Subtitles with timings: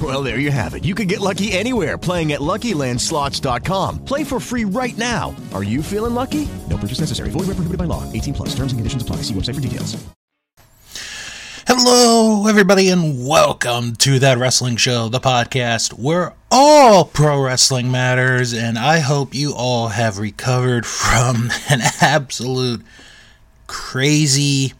[0.00, 0.84] Well, there you have it.
[0.84, 4.04] You can get lucky anywhere playing at LuckyLandSlots.com.
[4.04, 5.34] Play for free right now.
[5.52, 6.48] Are you feeling lucky?
[6.70, 7.30] No purchase necessary.
[7.30, 8.04] Void where prohibited by law.
[8.12, 8.50] 18 plus.
[8.50, 9.16] Terms and conditions apply.
[9.22, 9.96] See website for details.
[11.66, 18.54] Hello, everybody, and welcome to That Wrestling Show, the podcast where all pro wrestling matters.
[18.54, 22.82] And I hope you all have recovered from an absolute
[23.66, 24.74] crazy,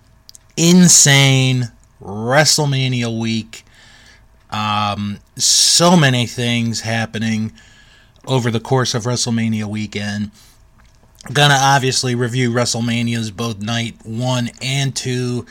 [0.57, 3.65] insane WrestleMania week.
[4.51, 7.53] Um, so many things happening
[8.27, 10.31] over the course of WrestleMania weekend.
[11.33, 15.47] Gonna obviously review WrestleManias both night one and two.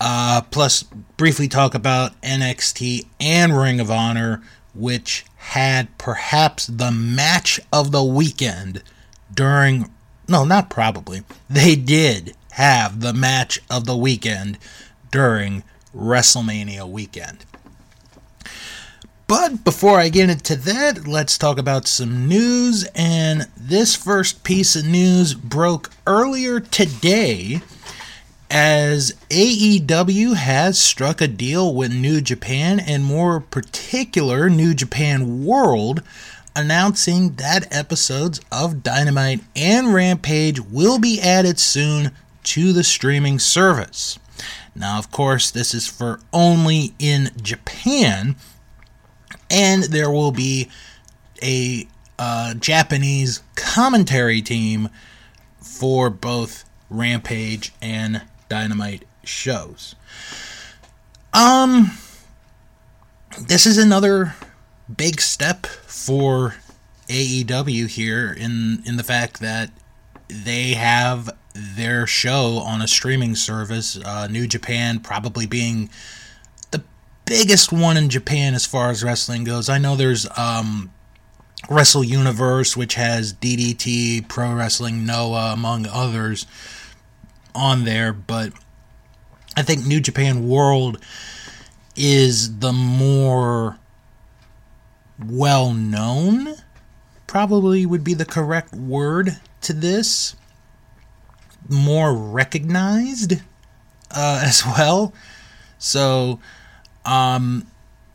[0.00, 0.82] Uh, plus,
[1.16, 4.42] briefly talk about NXT and Ring of Honor,
[4.74, 8.82] which had perhaps the match of the weekend
[9.32, 9.90] during.
[10.26, 11.22] No, not probably.
[11.48, 14.58] They did have the match of the weekend
[15.10, 17.44] during WrestleMania weekend.
[19.30, 22.84] But before I get into that, let's talk about some news.
[22.96, 27.60] And this first piece of news broke earlier today
[28.50, 36.02] as AEW has struck a deal with New Japan and more particular New Japan World
[36.56, 42.10] announcing that episodes of Dynamite and Rampage will be added soon
[42.42, 44.18] to the streaming service.
[44.74, 48.34] Now, of course, this is for only in Japan,
[49.50, 50.68] and there will be
[51.42, 51.86] a
[52.18, 54.88] uh, Japanese commentary team
[55.60, 59.94] for both Rampage and Dynamite shows.
[61.32, 61.92] Um,
[63.38, 64.34] this is another
[64.94, 66.56] big step for
[67.08, 69.70] AEW here in in the fact that
[70.28, 73.96] they have their show on a streaming service.
[73.96, 75.90] Uh, New Japan probably being
[77.30, 79.68] biggest one in Japan as far as wrestling goes.
[79.68, 80.90] I know there's um,
[81.70, 86.44] Wrestle Universe, which has DDT, Pro Wrestling Noah, among others
[87.54, 88.52] on there, but
[89.56, 90.98] I think New Japan World
[91.94, 93.78] is the more
[95.24, 96.56] well known,
[97.28, 100.34] probably would be the correct word to this.
[101.68, 103.34] More recognized
[104.10, 105.14] uh, as well.
[105.78, 106.40] So,
[107.10, 107.66] um,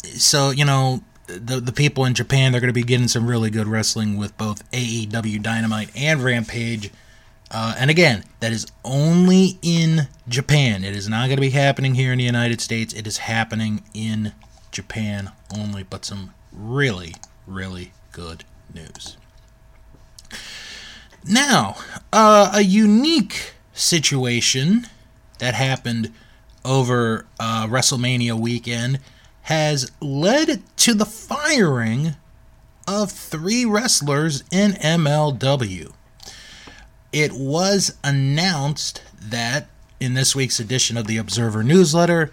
[0.04, 3.50] so you know, the the people in Japan they're going to be getting some really
[3.50, 6.92] good wrestling with both AEW Dynamite and Rampage.
[7.52, 10.84] Uh, and again, that is only in Japan.
[10.84, 12.94] It is not going to be happening here in the United States.
[12.94, 14.34] It is happening in
[14.72, 17.14] Japan only, but some really,
[17.46, 19.18] really good news.
[21.24, 21.76] Now,
[22.12, 24.88] uh, a unique situation
[25.40, 26.12] that happened
[26.66, 29.00] over uh, WrestleMania weekend
[29.44, 32.16] has led to the firing
[32.88, 35.94] of three wrestlers in MLW.
[37.14, 39.68] It was announced that
[40.00, 42.32] in this week's edition of the Observer newsletter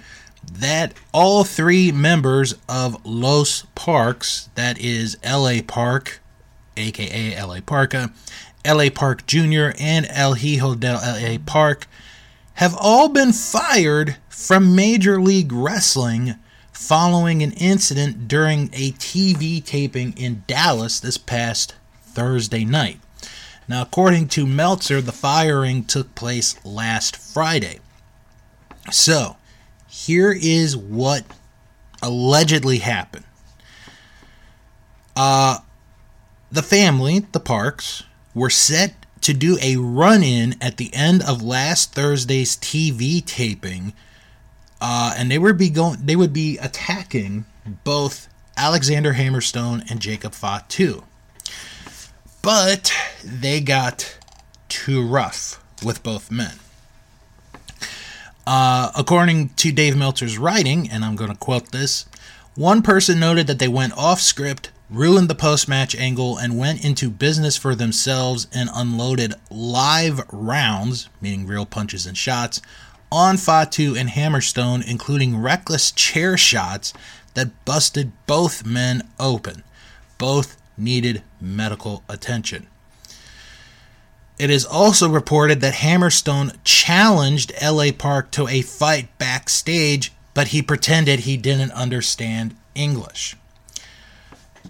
[0.50, 6.20] that all three members of Los Parks, that is LA Park,
[6.76, 8.12] aka LA Parka,
[8.66, 11.86] LA Park Jr., and El Hijo del LA Park,
[12.62, 16.36] have all been fired from Major League Wrestling
[16.70, 23.00] following an incident during a TV taping in Dallas this past Thursday night.
[23.66, 27.80] Now, according to Meltzer, the firing took place last Friday.
[28.92, 29.38] So,
[29.88, 31.24] here is what
[32.00, 33.24] allegedly happened.
[35.16, 35.58] Uh,
[36.52, 38.04] the family, the Parks,
[38.36, 43.92] were set to do a run in at the end of last Thursday's TV taping,
[44.80, 45.98] uh, and they would be going.
[46.04, 47.44] They would be attacking
[47.84, 51.04] both Alexander Hammerstone and Jacob Fatu.
[52.42, 52.92] But
[53.24, 54.18] they got
[54.68, 56.54] too rough with both men.
[58.44, 62.06] Uh, according to Dave Meltzer's writing, and I'm going to quote this,
[62.56, 66.84] one person noted that they went off script, ruined the post match angle, and went
[66.84, 72.60] into business for themselves and unloaded live rounds, meaning real punches and shots,
[73.10, 76.92] on Fatu and Hammerstone, including reckless chair shots
[77.34, 79.62] that busted both men open.
[80.18, 82.66] Both needed medical attention.
[84.38, 90.62] It is also reported that Hammerstone challenged LA Park to a fight backstage, but he
[90.62, 93.36] pretended he didn't understand English.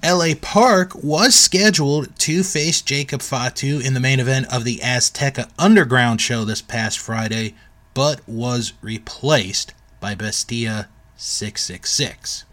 [0.05, 5.51] LA Park was scheduled to face Jacob Fatu in the main event of the Azteca
[5.59, 7.55] Underground show this past Friday,
[7.95, 12.45] but was replaced by Bestia 666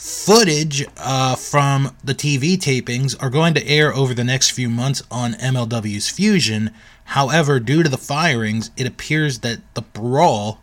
[0.00, 5.02] footage uh, from the TV tapings are going to air over the next few months
[5.10, 6.70] on MLW's Fusion.
[7.04, 10.62] However, due to the firings, it appears that the brawl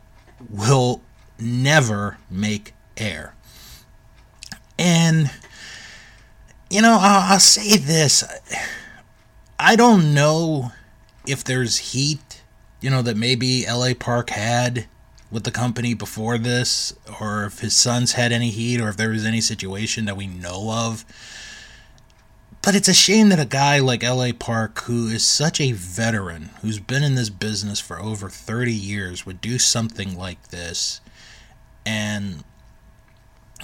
[0.50, 1.04] will
[1.40, 3.36] never make air.
[4.80, 5.30] And,
[6.70, 8.24] you know, I'll, I'll say this
[9.60, 10.72] I don't know
[11.26, 12.42] if there's heat,
[12.82, 14.86] you know, that maybe LA Park had
[15.32, 19.10] with the company before this, or if his sons had any heat, or if there
[19.10, 21.04] was any situation that we know of.
[22.62, 24.34] But it's a shame that a guy like L.A.
[24.34, 29.26] Park, who is such a veteran, who's been in this business for over 30 years,
[29.26, 31.00] would do something like this.
[31.86, 32.44] And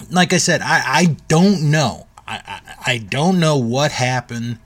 [0.09, 2.07] like I said, I, I don't know.
[2.27, 4.59] I, I, don't know what happened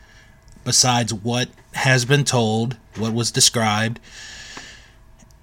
[0.64, 4.00] besides what has been told, what was described.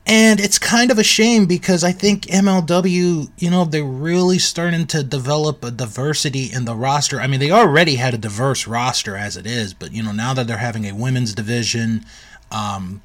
[0.06, 4.86] And it's kind of a shame because I think MLW, you know, they're really starting
[4.88, 7.20] to develop a diversity in the roster.
[7.20, 10.34] I mean, they already had a diverse roster as it is, but, you know, now
[10.34, 12.04] that they're having a women's division,
[12.50, 13.02] um,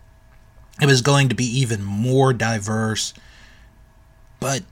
[0.81, 3.13] it was going to be even more diverse.
[4.41, 4.63] But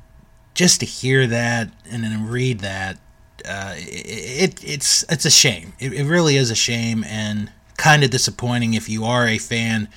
[0.53, 2.97] just to hear that and then read that,
[3.45, 5.73] uh, it, it, it's it's a shame.
[5.79, 9.87] It, it really is a shame and kind of disappointing if you are a fan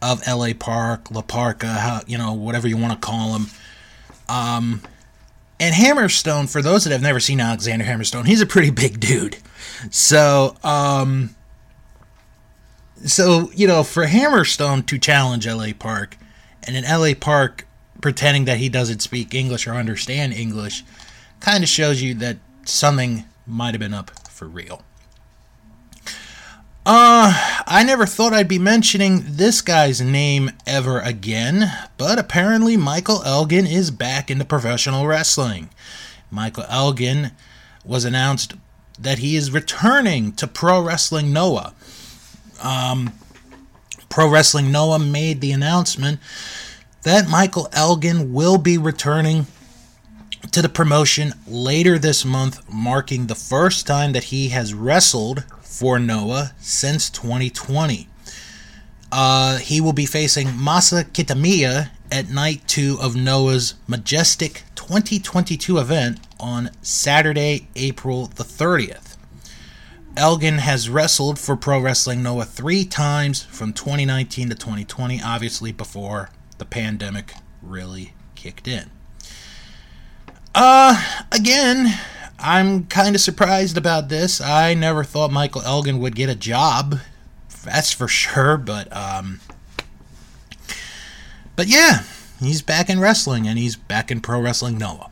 [0.00, 3.46] of LA Park, La Parka, how, you know, whatever you want to call him.
[4.28, 4.82] Um,
[5.60, 9.38] and Hammerstone, for those that have never seen Alexander Hammerstone, he's a pretty big dude.
[9.90, 11.34] So, um,
[13.04, 16.16] so you know, for Hammerstone to challenge LA Park,
[16.64, 17.66] and in LA Park
[18.00, 20.84] pretending that he doesn't speak English or understand English,
[21.40, 22.36] kind of shows you that
[22.68, 24.82] something might have been up for real.
[26.90, 33.22] Uh, I never thought I'd be mentioning this guy's name ever again, but apparently Michael
[33.24, 35.68] Elgin is back into professional wrestling.
[36.30, 37.32] Michael Elgin
[37.84, 38.54] was announced
[38.98, 41.74] that he is returning to Pro Wrestling Noah.
[42.62, 43.12] Um,
[44.08, 46.20] Pro Wrestling Noah made the announcement
[47.02, 49.46] that Michael Elgin will be returning
[50.50, 55.98] to the promotion later this month, marking the first time that he has wrestled for
[55.98, 58.08] Noah since 2020.
[59.10, 66.20] Uh, he will be facing Masa Kitamiya at night two of Noah's Majestic 2022 event
[66.38, 69.16] on Saturday, April the 30th.
[70.16, 76.30] Elgin has wrestled for Pro Wrestling Noah three times from 2019 to 2020, obviously before
[76.58, 78.90] the pandemic really kicked in.
[80.54, 81.98] Uh, again,
[82.38, 84.40] I'm kind of surprised about this.
[84.40, 86.98] I never thought Michael Elgin would get a job
[87.64, 88.56] that's for sure.
[88.56, 89.40] But um,
[91.56, 92.02] but yeah,
[92.40, 95.10] he's back in wrestling and he's back in pro wrestling Noah.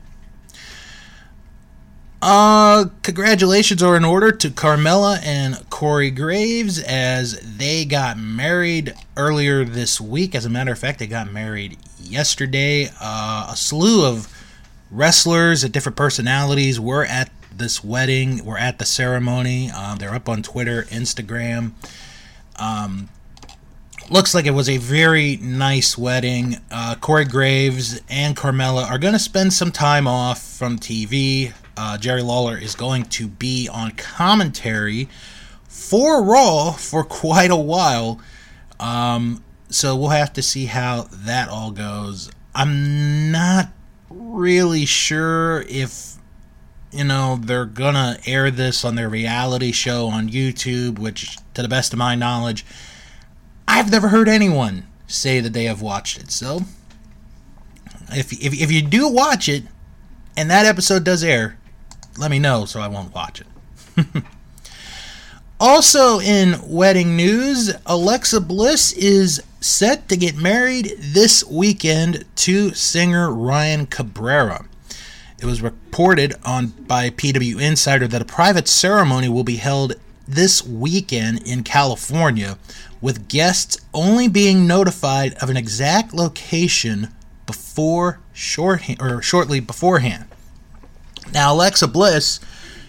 [2.22, 9.64] Uh, congratulations are in order to Carmella and Corey Graves as they got married earlier
[9.64, 10.34] this week.
[10.34, 12.88] As a matter of fact, they got married yesterday.
[13.00, 14.32] Uh, a slew of
[14.90, 19.70] wrestlers at different personalities were at this wedding, were at the ceremony.
[19.74, 21.72] Uh, they're up on Twitter, Instagram.
[22.56, 23.08] Um,
[24.10, 26.56] looks like it was a very nice wedding.
[26.70, 31.98] Uh, Corey Graves and Carmella are going to spend some time off from TV uh,
[31.98, 35.08] Jerry Lawler is going to be on commentary
[35.68, 38.20] for Raw for quite a while.
[38.80, 42.30] Um, so we'll have to see how that all goes.
[42.54, 43.68] I'm not
[44.16, 46.14] really sure if
[46.92, 51.68] you know they're gonna air this on their reality show on YouTube, which, to the
[51.68, 52.64] best of my knowledge,
[53.68, 56.30] I've never heard anyone say that they have watched it.
[56.30, 56.62] So,
[58.10, 59.64] if if, if you do watch it,
[60.36, 61.58] and that episode does air,
[62.18, 64.06] let me know so I won't watch it.
[65.58, 73.32] also, in wedding news, Alexa Bliss is set to get married this weekend to singer
[73.32, 74.66] Ryan Cabrera.
[75.40, 79.94] It was reported on by PW Insider that a private ceremony will be held
[80.28, 82.58] this weekend in California,
[83.00, 87.08] with guests only being notified of an exact location
[87.46, 90.26] before short or shortly beforehand.
[91.32, 92.40] Now, Alexa Bliss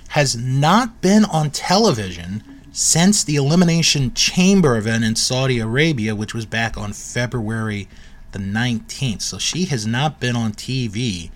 [0.10, 2.44] has not been on television
[2.78, 7.88] since the Elimination Chamber event in Saudi Arabia, which was back on February
[8.34, 9.24] the 19th.
[9.24, 11.32] So she has not been on TV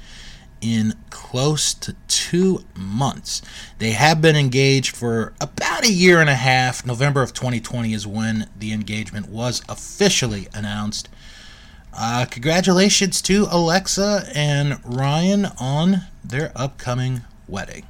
[0.62, 3.41] in close to two months.
[3.79, 6.86] They have been engaged for about a year and a half.
[6.86, 11.10] November of 2020 is when the engagement was officially announced.
[11.91, 17.88] Uh, congratulations to Alexa and Ryan on their upcoming wedding.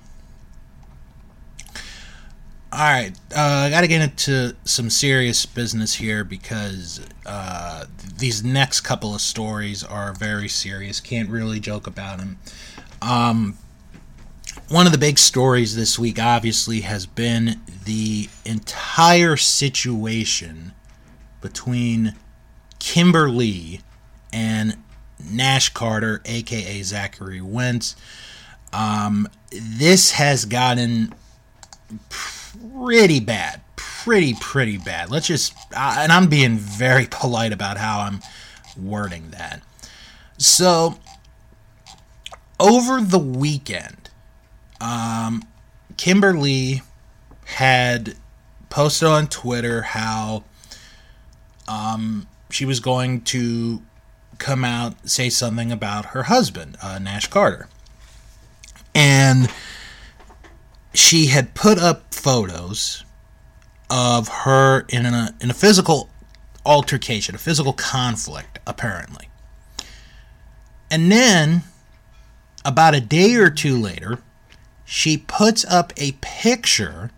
[2.74, 7.84] All right, uh, I got to get into some serious business here because uh,
[8.18, 11.01] these next couple of stories are very serious.
[11.01, 12.40] Can't really joke about them.
[13.01, 13.58] Um,
[14.70, 20.72] one of the big stories this week, obviously, has been the entire situation
[21.42, 22.16] between
[22.80, 23.82] Kimber Lee
[24.32, 24.78] and
[25.30, 27.98] Nash Carter, aka Zachary Wentz.
[28.72, 31.13] Um, this has gotten
[32.60, 35.10] pretty bad, pretty pretty bad.
[35.10, 38.22] Let's just, uh, and I'm being very polite about how I'm
[38.77, 39.62] wording that.
[40.38, 40.98] So,
[42.60, 44.10] over the weekend,
[44.79, 45.43] um,
[45.98, 46.81] Kimber Lee
[47.46, 48.15] had
[48.70, 50.43] posted on Twitter how
[51.67, 53.81] um, she was going to
[54.38, 57.67] come out say something about her husband, uh, Nash Carter.
[58.96, 59.50] And
[60.93, 63.03] she had put up photos
[63.89, 66.10] of her in a uh, in a physical
[66.65, 69.29] altercation, a physical conflict, apparently.
[70.89, 71.63] And then
[72.63, 74.19] about a day or two later,
[74.86, 77.12] she puts up a picture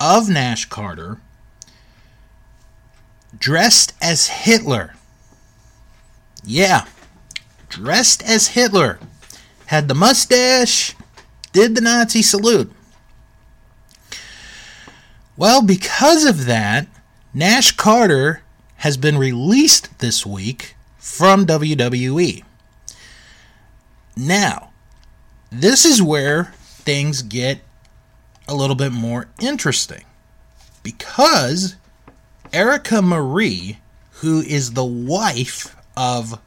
[0.00, 1.18] of Nash Carter
[3.38, 4.94] dressed as Hitler
[6.46, 6.86] yeah,
[7.68, 9.00] dressed as Hitler,
[9.66, 10.94] had the mustache,
[11.52, 12.72] did the Nazi salute.
[15.36, 16.86] Well, because of that,
[17.34, 18.42] Nash Carter
[18.76, 22.42] has been released this week from WWE.
[24.16, 24.70] Now,
[25.50, 27.60] this is where things get
[28.48, 30.04] a little bit more interesting
[30.82, 31.76] because
[32.52, 33.78] Erica Marie,
[34.20, 36.40] who is the wife of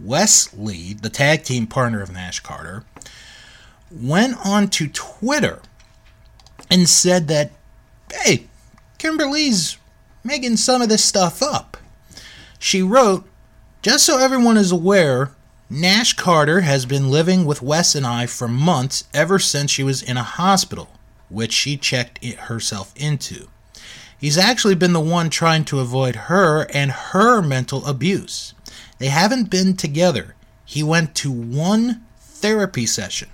[0.00, 2.84] Wes Lee, the tag team partner of Nash Carter,
[3.90, 5.60] went on to Twitter
[6.70, 7.50] and said that,
[8.12, 8.46] hey,
[8.98, 9.78] Kimber Lee's
[10.22, 11.76] making some of this stuff up.
[12.58, 13.26] She wrote,
[13.82, 15.32] just so everyone is aware,
[15.68, 20.02] Nash Carter has been living with Wes and I for months ever since she was
[20.02, 20.88] in a hospital,
[21.28, 23.48] which she checked herself into.
[24.16, 28.54] He's actually been the one trying to avoid her and her mental abuse.
[28.98, 30.36] They haven't been together.
[30.64, 33.30] He went to one therapy session.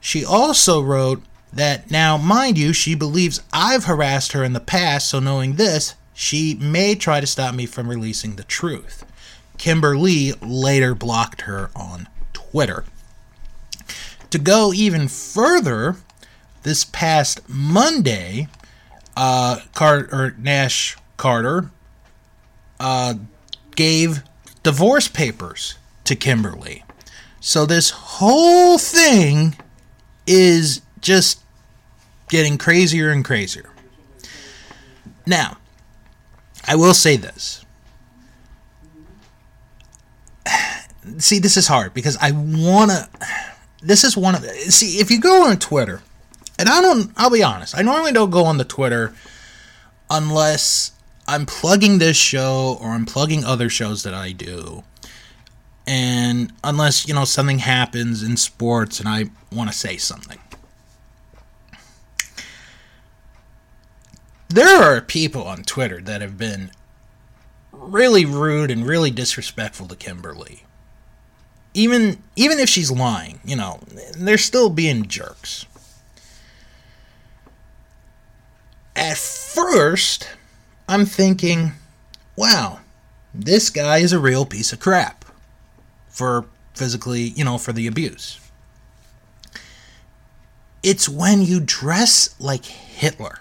[0.00, 5.08] She also wrote that now, mind you, she believes I've harassed her in the past,
[5.08, 9.04] so knowing this, she may try to stop me from releasing the truth.
[9.56, 12.84] Kimber Lee later blocked her on Twitter.
[14.30, 15.96] To go even further,
[16.62, 18.48] this past Monday,
[19.16, 19.60] uh,
[20.38, 21.70] Nash Carter
[22.78, 23.14] uh,
[23.74, 24.22] gave
[24.62, 26.84] divorce papers to Kimber Lee.
[27.40, 29.56] So this whole thing
[30.26, 31.40] is just
[32.28, 33.70] getting crazier and crazier.
[35.26, 35.58] Now,
[36.66, 37.64] I will say this.
[41.18, 43.08] See, this is hard because I want to.
[43.82, 44.42] This is one of.
[44.44, 46.02] See, if you go on Twitter,
[46.58, 47.12] and I don't.
[47.16, 47.76] I'll be honest.
[47.76, 49.14] I normally don't go on the Twitter
[50.10, 50.92] unless
[51.26, 54.82] I'm plugging this show or I'm plugging other shows that I do.
[55.86, 60.38] And unless, you know, something happens in sports and I want to say something.
[64.48, 66.70] There are people on Twitter that have been
[67.72, 70.62] really rude and really disrespectful to Kimber Lee.
[71.74, 73.80] Even even if she's lying, you know,
[74.16, 75.66] they're still being jerks.
[78.96, 80.28] At first,
[80.88, 81.72] I'm thinking,
[82.34, 82.80] wow,
[83.34, 85.24] this guy is a real piece of crap
[86.08, 88.40] for physically, you know, for the abuse.
[90.82, 93.40] It's when you dress like Hitler.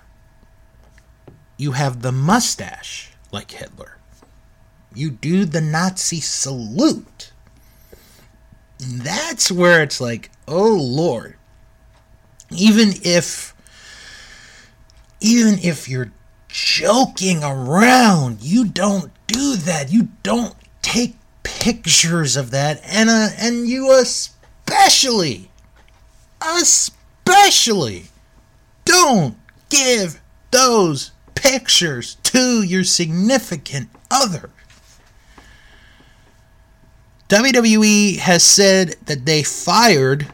[1.58, 3.98] You have the mustache like Hitler.
[4.94, 7.32] You do the Nazi salute.
[8.80, 11.36] That's where it's like, oh Lord.
[12.52, 13.54] Even if
[15.20, 16.12] even if you're
[16.48, 18.42] joking around.
[18.42, 19.92] You don't do that.
[19.92, 22.82] You don't take pictures of that.
[22.84, 25.52] And uh, and you especially
[26.42, 28.06] especially
[28.86, 29.38] don't
[29.70, 30.22] give
[30.52, 34.50] those pictures to your significant other.
[37.30, 40.28] WWE has said that they fired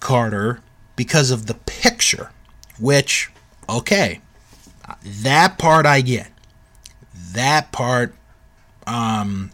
[0.00, 0.60] Carter
[0.96, 2.30] because of the picture,
[2.78, 3.30] which,
[3.68, 4.20] okay,
[5.04, 6.30] that part I get.
[7.32, 8.14] That part,
[8.86, 9.50] um,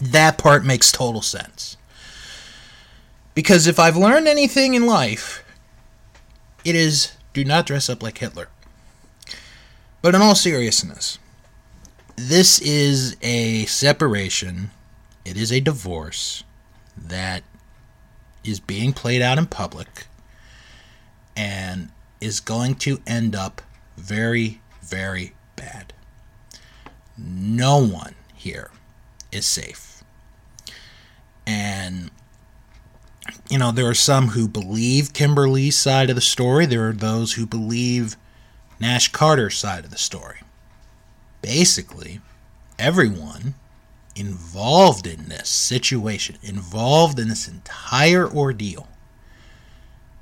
[0.00, 1.76] that part makes total sense.
[3.34, 5.44] Because if I've learned anything in life,
[6.64, 8.48] it is do not dress up like Hitler.
[10.04, 11.18] But in all seriousness,
[12.14, 14.70] this is a separation,
[15.24, 16.44] it is a divorce
[16.94, 17.42] that
[18.44, 20.06] is being played out in public
[21.34, 21.88] and
[22.20, 23.62] is going to end up
[23.96, 25.94] very, very bad.
[27.16, 28.70] No one here
[29.32, 30.04] is safe.
[31.46, 32.10] And,
[33.48, 36.92] you know, there are some who believe Kimber Lee's side of the story, there are
[36.92, 38.18] those who believe
[38.80, 40.38] Nash Carter's side of the story.
[41.42, 42.20] Basically,
[42.78, 43.54] everyone
[44.16, 48.88] involved in this situation, involved in this entire ordeal,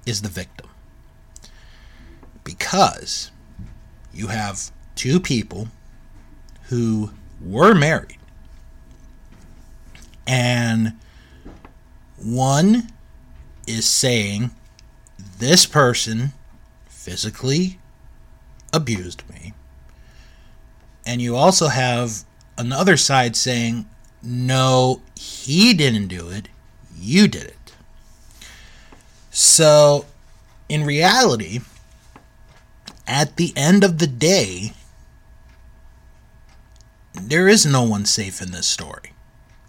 [0.07, 0.69] is the victim.
[2.45, 3.31] Because
[4.13, 5.69] you have two people
[6.65, 7.11] who
[7.41, 8.19] were married.
[10.27, 10.99] And
[12.17, 12.89] one
[13.67, 14.51] is saying,
[15.39, 16.33] This person
[16.87, 17.79] physically
[18.73, 19.53] abused me.
[21.05, 22.25] And you also have
[22.57, 23.87] another side saying,
[24.23, 26.49] No, he didn't do it,
[26.97, 27.75] you did it.
[29.31, 30.07] So,
[30.69, 31.61] in reality,
[33.07, 34.73] at the end of the day,
[37.15, 39.13] there is no one safe in this story.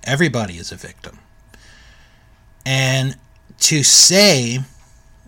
[0.03, 1.19] Everybody is a victim.
[2.65, 3.17] And
[3.61, 4.59] to say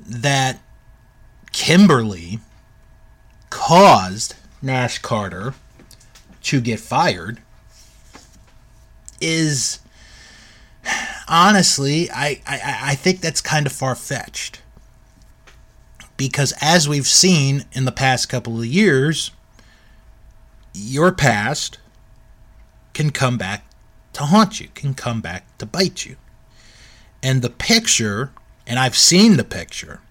[0.06, 0.60] that
[1.52, 2.40] Kimber Lee
[3.56, 5.54] caused Nash Carter
[6.44, 7.42] to get fired
[9.22, 9.80] is
[11.30, 14.62] honestly, I, I, I think that's kind of far fetched
[16.18, 19.32] because as we've seen in the past couple of years,
[20.74, 21.80] your past
[22.94, 23.66] can come back
[24.14, 26.18] to haunt you, can come back to bite you.
[27.24, 28.32] And the picture,
[28.68, 30.02] and I've seen the picture,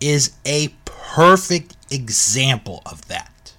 [0.00, 3.52] is a perfect example of that.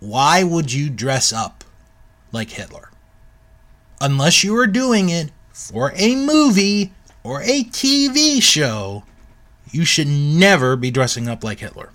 [0.00, 1.64] Why would you dress up
[2.32, 2.90] like Hitler?
[4.00, 6.92] Unless you are doing it for a movie
[7.24, 9.04] or a TV show
[9.72, 11.90] you should never be dressing up like Hitler.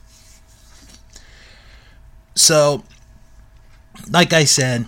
[2.36, 2.84] So,
[4.10, 4.86] like I said,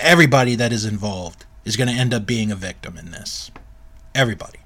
[0.00, 3.50] everybody that is involved is going to end up being a victim in this.
[4.14, 4.60] Everybody.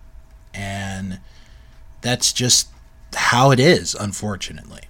[0.54, 1.20] And
[2.00, 2.68] that's just
[3.14, 4.82] how it is, unfortunately.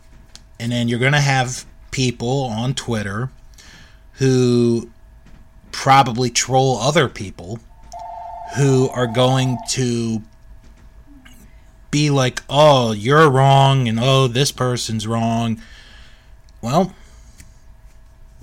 [0.59, 3.31] And then you're going to have people on Twitter
[4.15, 4.91] who
[5.73, 7.59] probably troll other people
[8.57, 10.23] who are going to
[11.91, 15.61] be like, oh, you're wrong, and oh, this person's wrong.
[16.61, 16.95] Well,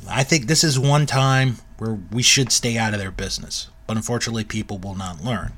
[0.10, 3.70] I think this is one time where we should stay out of their business.
[3.88, 5.54] But unfortunately, people will not learn.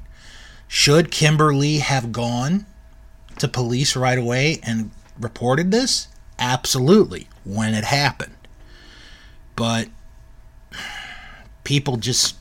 [0.67, 2.65] Should Kimber Lee have gone
[3.39, 6.07] to police right away and reported this?
[6.39, 8.35] Absolutely, when it happened.
[9.55, 9.87] But
[11.63, 12.35] people just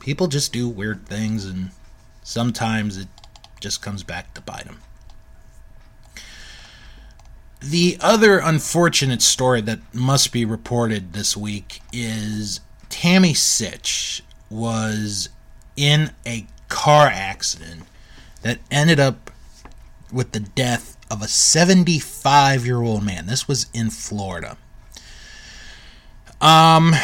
[0.00, 1.70] people just do weird things and
[2.22, 3.08] sometimes it
[3.60, 4.80] just comes back to bite them.
[7.60, 14.20] The other unfortunate story that must be reported this week is Tammy Sytch
[14.50, 15.30] was
[15.74, 17.84] in a car accident
[18.42, 19.23] that ended up
[20.14, 23.26] with the death of a 75 year old man.
[23.26, 24.56] This was in Florida.
[26.40, 26.94] Um,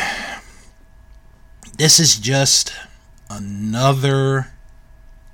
[1.77, 2.73] this is just
[3.29, 4.53] another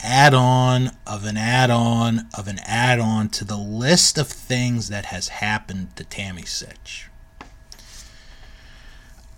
[0.01, 4.89] add on of an add on of an add on to the list of things
[4.89, 7.05] that has happened to Tammy Sytch.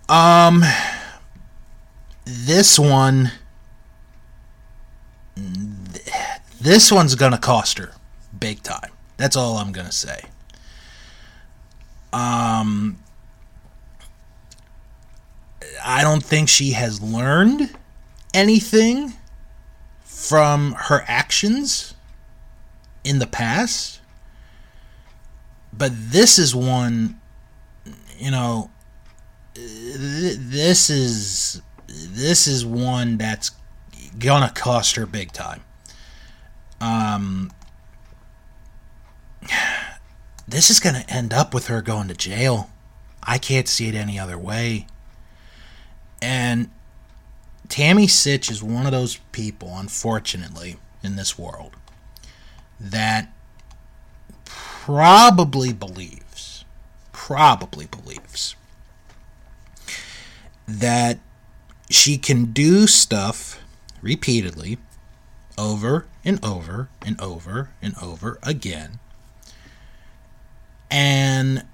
[0.07, 0.63] Um,
[2.25, 3.31] this one,
[6.59, 7.93] this one's gonna cost her
[8.39, 8.91] big time.
[9.17, 10.21] That's all I'm gonna say.
[12.13, 12.97] Um,
[15.83, 17.75] I don't think she has learned
[18.33, 19.13] anything
[20.03, 21.93] from her actions
[23.03, 24.01] in the past.
[25.71, 27.19] But this is one,
[28.17, 28.69] you know,
[29.53, 33.51] th- this is this is one that's
[34.17, 35.61] gonna cost her big time.
[36.81, 37.51] Um,
[40.47, 42.69] this is gonna end up with her going to jail.
[43.23, 44.87] I can't see it any other way.
[46.21, 46.69] And
[47.67, 51.75] Tammy Sytch is one of those people, unfortunately, in this world
[52.79, 53.31] that
[54.45, 56.65] probably believes,
[57.11, 58.55] probably believes
[60.67, 61.19] that
[61.89, 63.61] she can do stuff
[64.01, 64.77] repeatedly
[65.57, 68.99] over and over and over and over again
[70.89, 71.65] and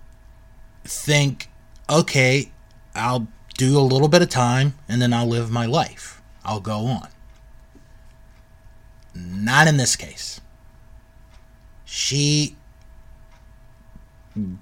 [0.84, 1.50] think,
[1.90, 2.52] okay,
[2.94, 6.22] I'll do a little bit of time and then I'll live my life.
[6.44, 7.08] I'll go on.
[9.14, 10.42] Not in this case.
[11.86, 12.58] She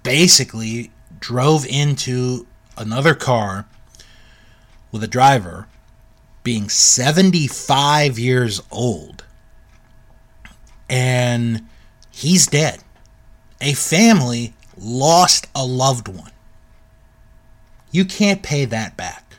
[0.03, 2.45] basically drove into
[2.77, 3.65] another car
[4.91, 5.67] with a driver
[6.43, 9.23] being 75 years old
[10.89, 11.67] and
[12.11, 12.83] he's dead.
[13.63, 16.31] A family lost a loved one.
[17.91, 19.37] You can't pay that back.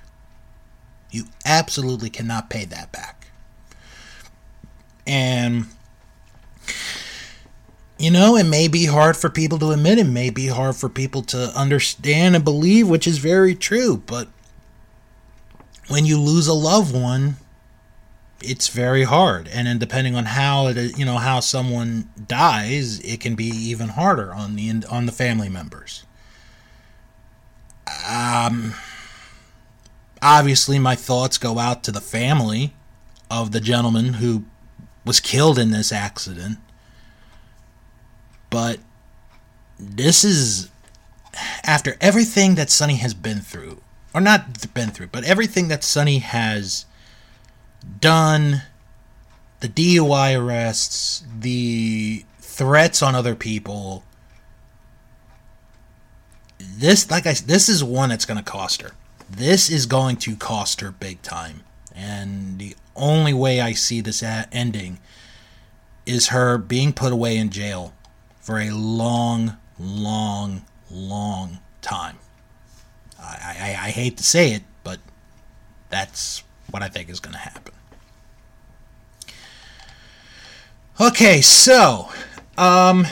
[1.10, 3.26] You absolutely cannot pay that back.
[5.06, 5.66] And,
[7.98, 10.88] you know, it may be hard for people to admit, it may be hard for
[10.88, 14.28] people to understand and believe, which is very true, but
[15.88, 17.36] when you lose a loved one,
[18.44, 23.20] it's very hard and then depending on how it you know how someone dies it
[23.20, 26.04] can be even harder on the on the family members
[28.08, 28.74] um,
[30.22, 32.74] obviously, my thoughts go out to the family
[33.30, 34.44] of the gentleman who
[35.04, 36.58] was killed in this accident.
[38.50, 38.80] But
[39.78, 40.70] this is
[41.64, 43.80] after everything that Sunny has been through,
[44.14, 46.86] or not been through, but everything that Sunny has
[48.00, 48.62] done
[49.60, 54.04] the DUI arrests, the threats on other people,
[56.58, 58.92] this like I this is one that's going to cost her.
[59.28, 61.62] This is going to cost her big time.
[61.94, 64.98] And the only way I see this ending
[66.06, 67.94] is her being put away in jail
[68.40, 72.18] for a long, long, long time.
[73.18, 74.98] I, I, I hate to say it, but
[75.88, 77.73] that's what I think is going to happen.
[81.00, 82.08] Okay, so
[82.56, 83.04] um,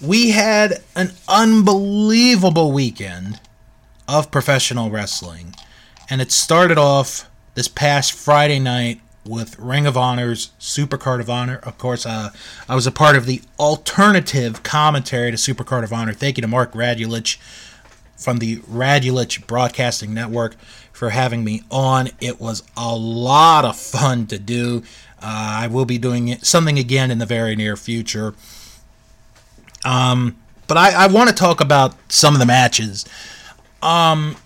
[0.00, 3.40] we had an unbelievable weekend
[4.06, 5.52] of professional wrestling.
[6.08, 11.56] And it started off this past Friday night with Ring of Honor's Supercard of Honor.
[11.64, 12.30] Of course, uh,
[12.68, 16.12] I was a part of the alternative commentary to Supercard of Honor.
[16.12, 17.38] Thank you to Mark Radulich
[18.16, 20.54] from the Radulich Broadcasting Network
[20.92, 22.10] for having me on.
[22.20, 24.84] It was a lot of fun to do.
[25.24, 28.34] Uh, I will be doing something again in the very near future.
[29.82, 33.06] Um, but I, I want to talk about some of the matches.
[33.82, 34.36] Um,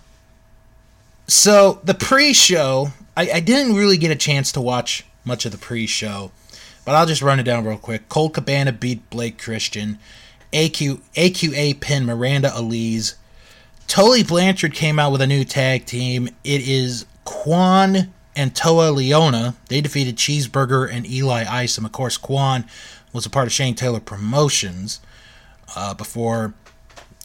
[1.27, 5.57] so the pre-show, I, I didn't really get a chance to watch much of the
[5.57, 6.31] pre-show,
[6.85, 8.07] but I'll just run it down real quick.
[8.07, 9.99] Colt Cabana beat Blake Christian.
[10.53, 13.15] AQ, AQA pin Miranda Alize.
[13.87, 16.29] Tully Blanchard came out with a new tag team.
[16.45, 19.55] It is Kaun and Toa Liona.
[19.67, 21.85] They defeated Cheeseburger and Eli Isom.
[21.85, 22.65] Of course, Kaun
[23.13, 24.99] was a part of Shane Taylor Promotions
[25.75, 26.53] uh, before,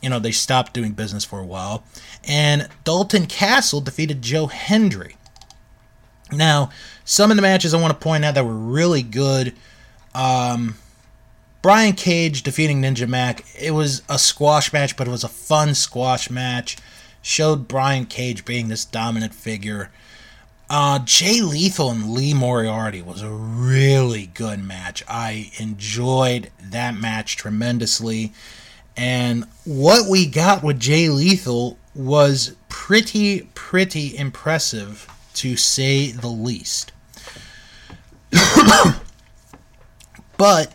[0.02, 1.84] you know, they stopped doing business for a while.
[2.26, 5.16] And Dalton Castle defeated Joe Hendry.
[6.32, 6.70] Now,
[7.04, 9.54] some of the matches I want to point out that were really good.
[10.14, 10.76] Um,
[11.62, 13.44] Brian Cage defeating Ninja Mac.
[13.58, 16.76] It was a squash match, but it was a fun squash match.
[17.22, 19.90] Showed Brian Cage being this dominant figure.
[20.70, 25.04] Uh, Jay Lethal and Lee Moriarty was a really good match.
[25.06, 28.32] I enjoyed that match tremendously.
[28.96, 36.92] And what we got with Jay Lethal was pretty, pretty impressive to say the least.
[40.38, 40.74] but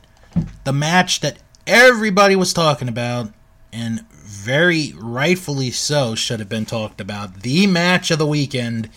[0.65, 3.32] the match that everybody was talking about,
[3.73, 8.89] and very rightfully so, should have been talked about, the match of the weekend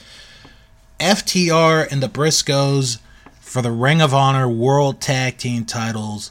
[1.02, 3.00] FTR and the Briscoes
[3.40, 6.30] for the Ring of Honor World Tag Team titles.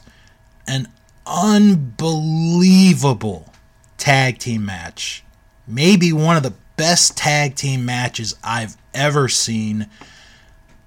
[0.66, 0.88] An
[1.26, 3.52] unbelievable
[3.98, 5.22] tag team match.
[5.68, 9.88] Maybe one of the best tag team matches I've ever seen.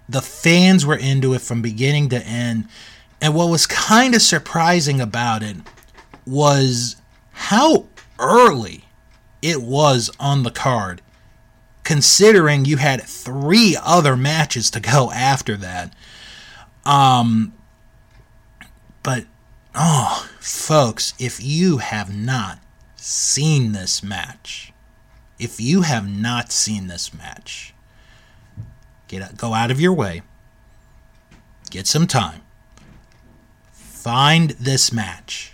[0.10, 2.68] The fans were into it from beginning to end.
[3.22, 5.58] And what was kind of surprising about it
[6.26, 6.96] was
[7.34, 7.86] how
[8.18, 8.86] early
[9.44, 11.04] it was on the card
[11.86, 15.94] considering you had three other matches to go after that.
[16.84, 17.54] Um,
[19.04, 19.26] but
[19.74, 22.60] oh, folks, if you have not
[22.96, 24.74] seen this match,
[25.40, 27.74] if you have not seen this match,
[29.08, 30.24] get go out of your way,
[31.70, 32.42] get some time,
[33.72, 35.54] find this match.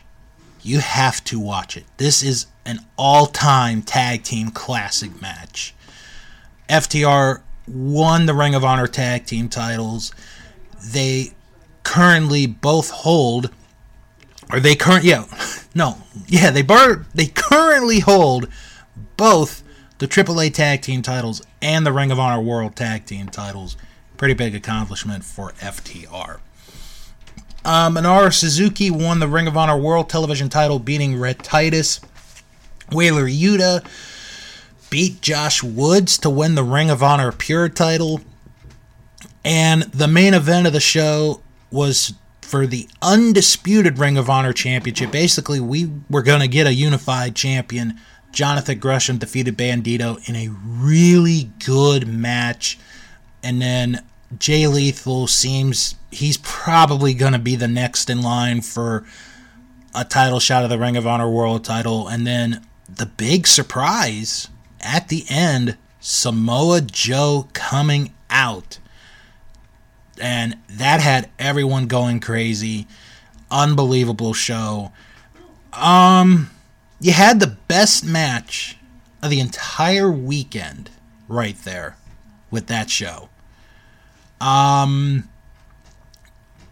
[0.64, 1.86] You have to watch it.
[1.98, 5.74] This is an all-time tag team classic match.
[6.72, 10.14] FTR won the Ring of Honor tag team titles.
[10.84, 11.34] They
[11.84, 13.52] currently both hold
[14.52, 15.26] or they current yeah
[15.76, 18.48] no yeah they bar they currently hold
[19.18, 19.64] both
[19.98, 23.78] the AAA tag team titles and the Ring of Honor World tag team titles.
[24.18, 26.40] Pretty big accomplishment for FTR.
[27.64, 32.02] Um, Minoru Suzuki won the Ring of Honor World Television title, beating Rhett Titus.
[32.92, 33.86] Wheeler Yuta
[34.92, 38.22] beat Josh Woods to win the Ring of Honor Pure title.
[39.44, 45.10] And the main event of the show was for the undisputed Ring of Honor Championship.
[45.10, 48.00] Basically, we were going to get a unified champion.
[48.34, 52.78] Jonathan Gresham defeated Bandido in a really good match.
[53.42, 54.04] And then
[54.38, 59.06] Jay Lethal seems he's probably going to be the next in line for
[59.96, 62.10] a title shot of the Ring of Honor World title.
[62.10, 64.50] And then the big surprise
[64.82, 68.80] at the end, Samoa Joe coming out.
[70.20, 72.88] And that had everyone going crazy.
[73.50, 74.92] Unbelievable show.
[75.74, 76.50] Um
[77.00, 78.78] you had the best match
[79.24, 80.90] of the entire weekend
[81.28, 81.98] right there
[82.50, 83.30] with that show.
[84.40, 85.30] Um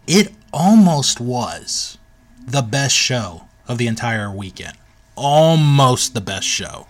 [0.06, 1.98] it almost was
[2.46, 4.76] the best show of the entire weekend.
[5.16, 6.86] Almost the best show.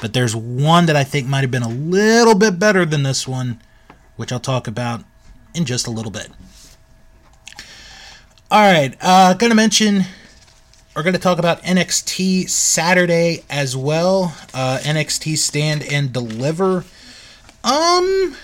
[0.00, 3.26] But there's one that I think might have been a little bit better than this
[3.26, 3.60] one,
[4.16, 5.02] which I'll talk about
[5.54, 6.28] in just a little bit.
[8.50, 10.04] All right, uh, gonna mention
[10.96, 14.34] we're gonna talk about NXT Saturday as well.
[14.54, 16.84] Uh, NXT Stand and Deliver.
[17.62, 18.36] Um,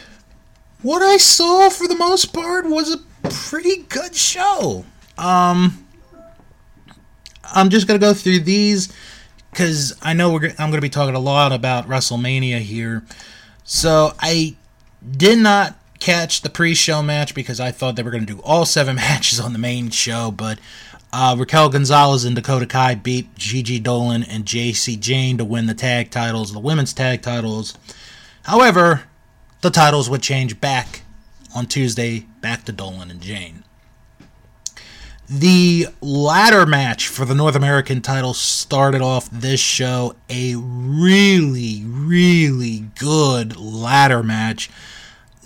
[0.82, 4.84] what I saw for the most part was a pretty good show.
[5.16, 5.86] Um,
[7.54, 8.92] I'm just gonna go through these
[9.54, 13.04] because I know we're, I'm going to be talking a lot about WrestleMania here.
[13.62, 14.56] So I
[15.08, 18.66] did not catch the pre-show match because I thought they were going to do all
[18.66, 20.58] seven matches on the main show, but
[21.12, 25.74] uh, Raquel Gonzalez and Dakota Kai beat Gigi Dolan and Jacy Jayne to win the
[25.74, 27.78] tag titles, the women's tag titles.
[28.42, 29.04] However,
[29.60, 31.02] the titles would change back
[31.54, 33.62] on Tuesday, back to Dolan and Jayne.
[35.28, 42.90] The ladder match for the North American title started off this show a really, really
[42.98, 44.70] good ladder match.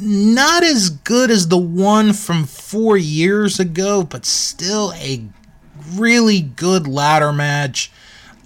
[0.00, 5.24] Not as good as the one from four years ago, but still a
[5.94, 7.92] really good ladder match.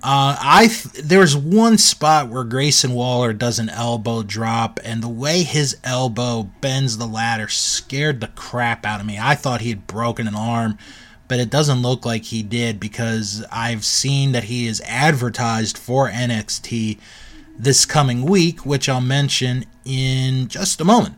[0.02, 5.08] Uh, I th- there's one spot where Grayson Waller does an elbow drop, and the
[5.08, 9.18] way his elbow bends the ladder scared the crap out of me.
[9.20, 10.76] I thought he had broken an arm,
[11.32, 16.10] but it doesn't look like he did because I've seen that he is advertised for
[16.10, 16.98] NXT
[17.58, 21.16] this coming week, which I'll mention in just a moment.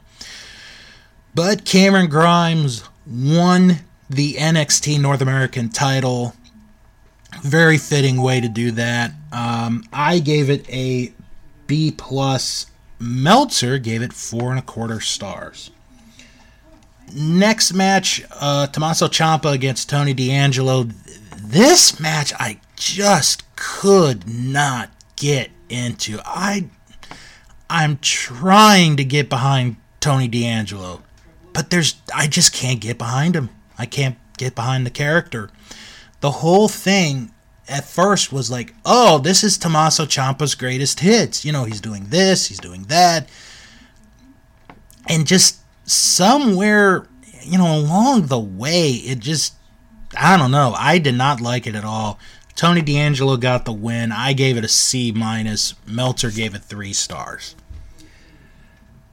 [1.34, 6.36] But Cameron Grimes won the NXT North American title
[7.42, 9.10] very fitting way to do that.
[9.32, 11.12] Um, I gave it a
[11.66, 12.66] B plus.
[13.00, 15.72] Meltzer gave it four and a quarter stars.
[17.12, 20.88] Next match, uh, Tommaso Ciampa against Tony D'Angelo.
[21.36, 26.18] This match I just could not get into.
[26.24, 26.68] I
[27.68, 31.02] I'm trying to get behind Tony D'Angelo,
[31.52, 33.50] but there's I just can't get behind him.
[33.78, 35.50] I can't get behind the character
[36.24, 37.30] the whole thing
[37.68, 41.44] at first was like, oh, this is Tommaso Ciampa's greatest hits.
[41.44, 43.28] You know, he's doing this, he's doing that.
[45.06, 47.06] And just somewhere,
[47.42, 49.54] you know, along the way, it just,
[50.18, 50.74] I don't know.
[50.76, 52.18] I did not like it at all.
[52.56, 54.12] Tony D'Angelo got the win.
[54.12, 55.74] I gave it a C minus.
[55.86, 57.56] Meltzer gave it three stars.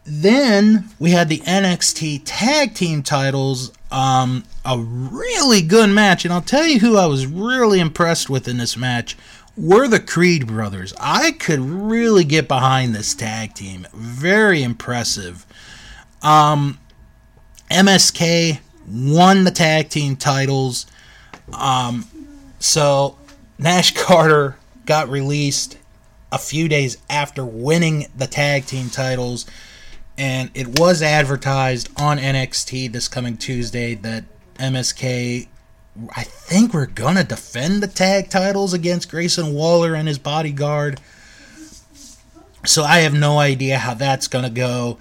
[0.03, 3.71] Then we had the NXT tag team titles.
[3.91, 8.47] Um, a really good match, and I'll tell you who I was really impressed with
[8.47, 9.17] in this match
[9.57, 10.93] were the Creed brothers.
[10.99, 13.85] I could really get behind this tag team.
[13.93, 15.45] Very impressive.
[16.21, 16.79] Um,
[17.69, 20.85] MSK won the tag team titles.
[21.53, 22.05] Um,
[22.59, 23.17] so
[23.57, 25.77] Nash Carter got released
[26.31, 29.45] a few days after winning the tag team titles
[30.17, 35.47] and it was advertised on NXT this coming Tuesday that MSK
[36.15, 41.01] I think we're gonna defend the tag titles against Grayson Waller and his bodyguard.
[42.65, 44.99] So I have no idea how that's gonna go.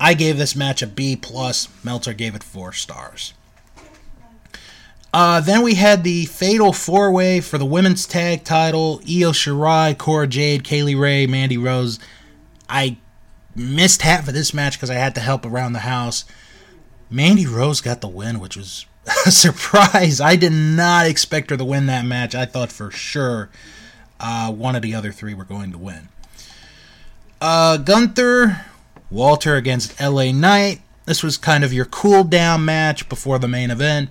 [0.00, 1.68] I gave this match a B plus.
[1.84, 3.34] Meltzer gave it four stars.
[5.12, 9.96] Uh, then we had the Fatal Four Way for the women's tag title: Io Shirai,
[9.96, 11.98] Cora Jade, Kay Lee Ray, Mandy Rose.
[12.68, 12.98] I
[13.56, 16.24] missed half of this match because I had to help around the house.
[17.10, 18.86] Mandy Rose got the win, which was
[19.26, 20.20] a surprise.
[20.20, 22.34] I did not expect her to win that match.
[22.34, 23.48] I thought for sure
[24.20, 26.08] uh, one of the other three were going to win.
[27.40, 28.66] Uh, Gunther,
[29.10, 30.80] Walter against LA Knight.
[31.06, 34.10] This was kind of your cool down match before the main event.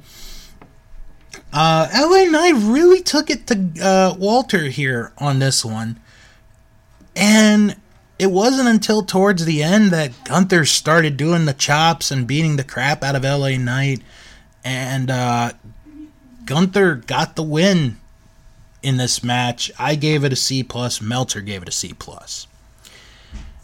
[1.53, 5.99] Uh, LA Knight really took it to uh, Walter here on this one.
[7.15, 7.75] And
[8.19, 12.63] it wasn't until towards the end that Gunther started doing the chops and beating the
[12.63, 14.01] crap out of LA Knight.
[14.63, 15.51] And uh,
[16.45, 17.97] Gunther got the win
[18.81, 19.71] in this match.
[19.77, 21.01] I gave it a C plus.
[21.01, 22.47] Meltzer gave it a C plus.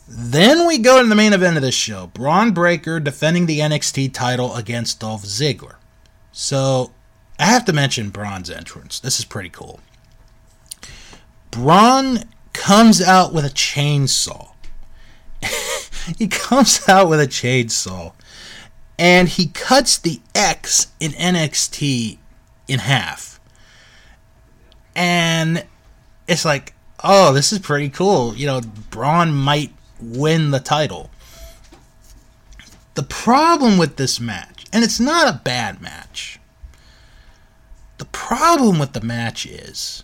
[0.07, 4.13] Then we go to the main event of this show: Bron Breakker defending the NXT
[4.13, 5.75] title against Dolph Ziggler.
[6.31, 6.91] So
[7.39, 8.99] I have to mention Bron's entrance.
[8.99, 9.79] This is pretty cool.
[11.51, 14.53] Bron comes out with a chainsaw.
[16.17, 18.13] he comes out with a chainsaw
[18.97, 22.17] and he cuts the X in NXT
[22.67, 23.39] in half.
[24.95, 25.65] And
[26.27, 28.35] it's like, oh, this is pretty cool.
[28.35, 29.71] You know, Bron might
[30.03, 31.09] win the title.
[32.95, 36.39] The problem with this match, and it's not a bad match,
[37.97, 40.03] the problem with the match is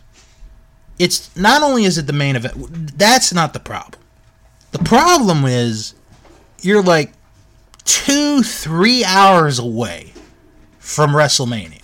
[0.97, 4.01] it's not only is it the main event, that's not the problem.
[4.71, 5.95] The problem is
[6.61, 7.13] you're like
[7.85, 10.13] two, three hours away
[10.77, 11.81] from WrestleMania.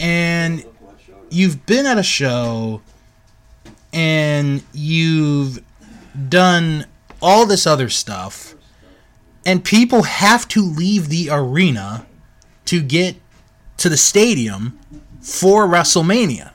[0.00, 0.64] And
[1.30, 2.80] you've been at a show
[3.92, 5.62] and you've
[6.28, 6.86] done
[7.22, 8.54] all this other stuff,
[9.44, 12.06] and people have to leave the arena
[12.66, 13.16] to get
[13.78, 14.78] to the stadium
[15.20, 16.52] for WrestleMania.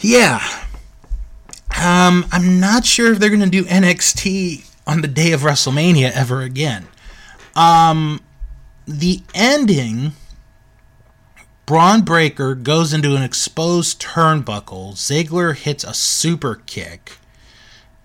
[0.00, 0.40] Yeah.
[1.80, 6.10] Um, I'm not sure if they're going to do NXT on the day of WrestleMania
[6.12, 6.88] ever again.
[7.54, 8.20] Um,
[8.86, 10.12] the ending,
[11.66, 14.94] Bron Breakker goes into an exposed turnbuckle.
[14.94, 17.19] Ziggler hits a super kick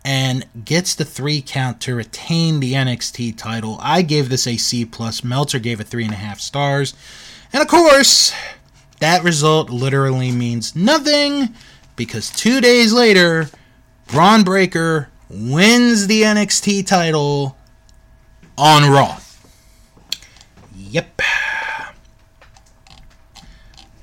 [0.05, 3.79] and gets the three count to retain the NXT title.
[3.81, 5.23] I gave this a C plus.
[5.23, 6.93] Meltzer gave it three and a half stars,
[7.51, 8.31] and of course,
[8.99, 11.55] that result literally means nothing
[11.95, 13.49] because two days later,
[14.07, 17.57] Bron Breakker wins the NXT title
[18.57, 19.19] on Raw.
[20.75, 21.21] Yep.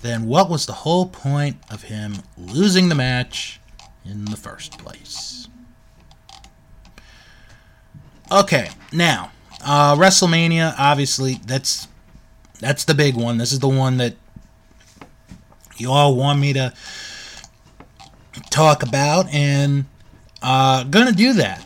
[0.02, 3.60] then what was the whole point of him losing the match
[4.04, 5.41] in the first place?
[8.32, 9.30] Okay, now
[9.62, 10.74] uh, WrestleMania.
[10.78, 11.86] Obviously, that's
[12.60, 13.36] that's the big one.
[13.36, 14.14] This is the one that
[15.76, 16.72] you all want me to
[18.48, 19.84] talk about, and
[20.40, 21.62] uh, gonna do that.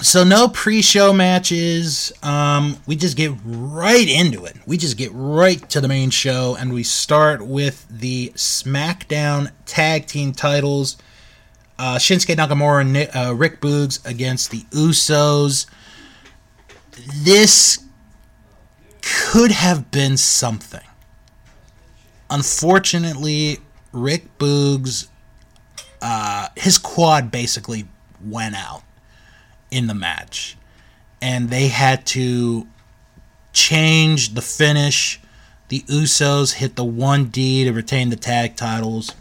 [0.00, 2.12] So no pre-show matches.
[2.24, 4.56] Um, we just get right into it.
[4.66, 10.06] We just get right to the main show, and we start with the SmackDown Tag
[10.06, 10.96] Team titles.
[11.80, 15.64] Uh, Shinsuke Nakamura and uh, Rick Boogs against the Usos.
[17.22, 17.82] This
[19.00, 20.86] could have been something.
[22.28, 23.60] Unfortunately,
[23.92, 25.08] Rick Boogs,
[26.02, 27.88] uh, his quad basically
[28.22, 28.82] went out
[29.70, 30.58] in the match.
[31.22, 32.66] And they had to
[33.54, 35.18] change the finish.
[35.68, 39.14] The Usos hit the 1D to retain the tag titles.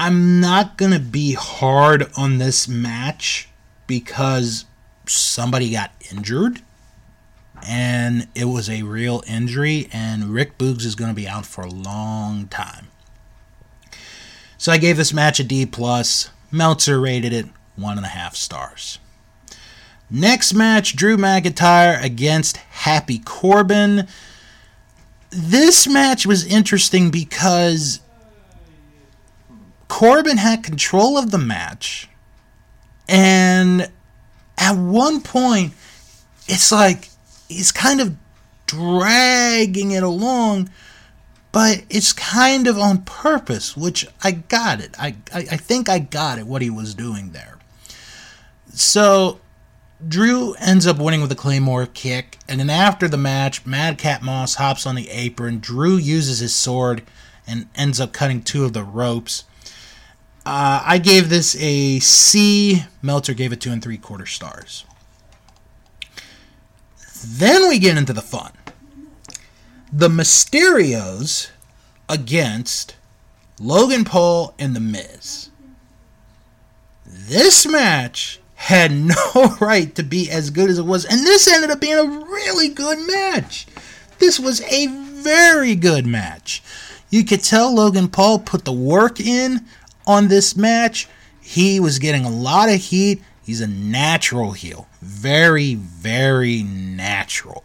[0.00, 3.48] I'm not going to be hard on this match
[3.88, 4.64] because
[5.08, 6.62] somebody got injured
[7.66, 11.62] and it was a real injury and Rick Boogs is going to be out for
[11.62, 12.86] a long time.
[14.56, 16.30] So I gave this match a D plus.
[16.52, 19.00] Meltzer rated it one and a half stars.
[20.08, 24.06] Next match, Drew McIntyre against Happy Corbin.
[25.30, 27.98] This match was interesting because
[29.88, 32.08] Corbin had control of the match.
[33.08, 33.90] And
[34.58, 35.72] at one point,
[36.46, 37.08] it's like
[37.48, 38.16] he's kind of
[38.66, 40.70] dragging it along,
[41.52, 44.94] but it's kind of on purpose, which I got it.
[44.98, 47.58] I, I, I think I got it, what he was doing there.
[48.72, 49.40] So
[50.06, 54.56] Drew ends up winning with a Claymore kick, and then after the match, Madcap Moss
[54.56, 55.58] hops on the apron.
[55.58, 57.02] Drew uses his sword
[57.46, 59.44] and ends up cutting two of the ropes.
[60.48, 62.84] Uh, I gave this a C.
[63.02, 64.86] Meltzer gave it two and three quarter stars.
[67.22, 68.52] Then we get into the fun.
[69.92, 71.50] The Mysterios
[72.08, 72.96] against
[73.60, 75.50] Logan Paul and The Miz.
[77.04, 78.90] This match had
[79.26, 82.04] no right to be as good as it was, and this ended up being a
[82.04, 83.66] really good match.
[84.18, 86.62] This was a very good match.
[87.10, 89.66] You could tell Logan Paul put the work in
[90.08, 91.08] on this match.
[91.40, 93.22] He was getting a lot of heat.
[93.44, 94.88] He's a natural heel.
[95.00, 97.64] Very, very natural.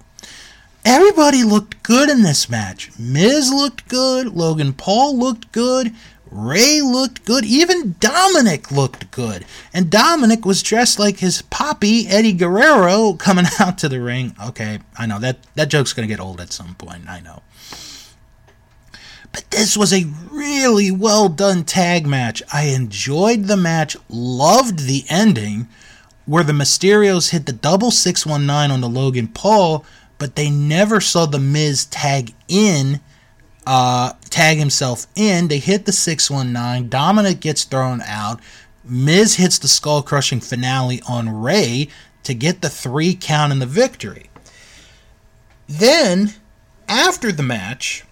[0.85, 2.91] Everybody looked good in this match.
[2.99, 4.27] Miz looked good.
[4.27, 5.93] Logan Paul looked good.
[6.29, 7.45] Ray looked good.
[7.45, 9.45] Even Dominic looked good.
[9.73, 14.35] And Dominic was dressed like his poppy, Eddie Guerrero, coming out to the ring.
[14.47, 17.07] Okay, I know that, that joke's going to get old at some point.
[17.07, 17.43] I know.
[19.34, 22.41] But this was a really well done tag match.
[22.53, 25.67] I enjoyed the match, loved the ending
[26.25, 29.86] where the Mysterios hit the double 619 on the Logan Paul,
[30.17, 33.01] but they never saw the Miz tag in,
[33.65, 35.47] uh, tag himself in.
[35.47, 36.89] They hit the 619.
[36.89, 38.39] Dominic gets thrown out.
[38.86, 41.89] Miz hits the skull crushing finale on Ray
[42.23, 44.29] to get the three count and the victory.
[45.67, 46.34] Then,
[46.88, 48.03] after the match,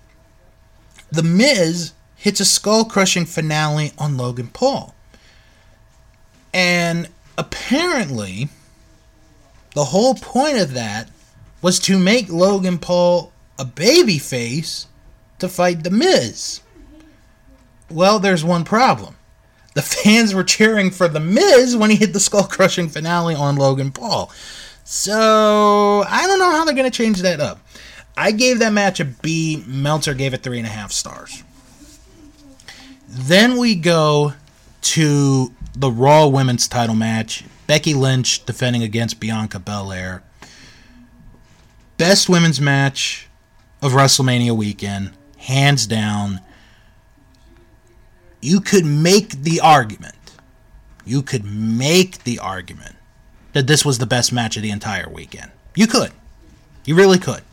[1.12, 4.96] the Miz hits a skull crushing finale on Logan Paul.
[6.54, 8.50] And apparently,
[9.74, 11.10] the whole point of that
[11.62, 14.88] was to make Logan Paul a babyface
[15.40, 16.62] to fight The Miz.
[17.90, 19.16] Well, there's one problem.
[19.74, 23.56] The fans were cheering for The Miz when he hit the skull crushing finale on
[23.56, 24.32] Logan Paul.
[24.84, 27.60] So, I don't know how they're going to change that up.
[28.18, 29.64] I gave that match a B.
[29.66, 31.44] Meltzer gave it three and a half stars.
[33.08, 34.34] Then we go
[34.82, 37.44] to the Raw Women's title match.
[37.68, 40.24] Becky Lynch defending against Bianca Belair.
[41.98, 43.28] Best women's match
[43.82, 46.42] of WrestleMania weekend, hands down.
[48.42, 50.16] You could make the argument.
[51.06, 52.96] You could make the argument
[53.54, 55.52] that this was the best match of the entire weekend.
[55.76, 56.12] You could.
[56.86, 57.44] You really could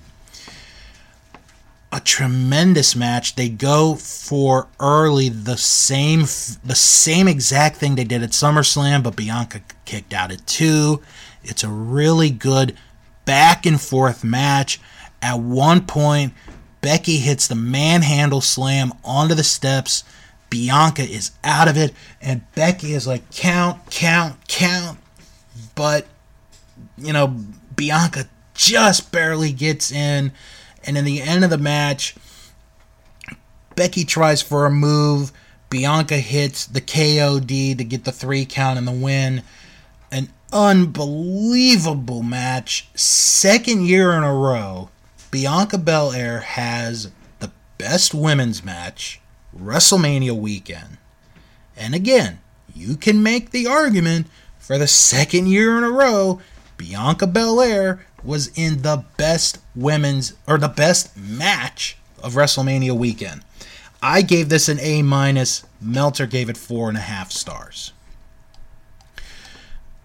[1.91, 3.35] a tremendous match.
[3.35, 9.17] They go for early the same the same exact thing they did at SummerSlam, but
[9.17, 11.03] Bianca kicked out at two.
[11.43, 12.77] It's a really good
[13.25, 14.81] back and forth match.
[15.23, 16.35] At one point,
[16.81, 20.05] Becky hits the manhandle slam onto the steps.
[20.51, 24.99] Bianca is out of it, and Becky is like, count, count, count.
[25.75, 26.07] But,
[26.97, 27.37] you know,
[27.77, 30.33] Bianca just barely gets in
[30.85, 32.15] and in the end of the match,
[33.77, 35.33] Becky tries for a move.
[35.71, 39.43] Bianca hits the KOD to get the three count and the win.
[40.11, 42.89] An unbelievable match.
[42.95, 44.89] Second year in a row,
[45.31, 49.21] Bianca Belair has the best women's match
[49.57, 50.99] WrestleMania weekend.
[51.77, 52.41] And again,
[52.75, 54.27] you can make the argument
[54.59, 56.41] for the second year in a row,
[56.77, 63.43] Bianca Belair was in the best women's or the best match of WrestleMania weekend.
[64.03, 65.65] I gave this an A minus.
[65.81, 67.93] Meltzer gave it four and a half stars.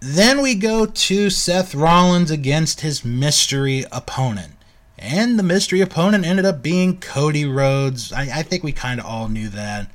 [0.00, 4.52] Then we go to Seth Rollins against his mystery opponent.
[4.98, 8.12] And the mystery opponent ended up being Cody Rhodes.
[8.12, 9.90] I, I think we kind of all knew that.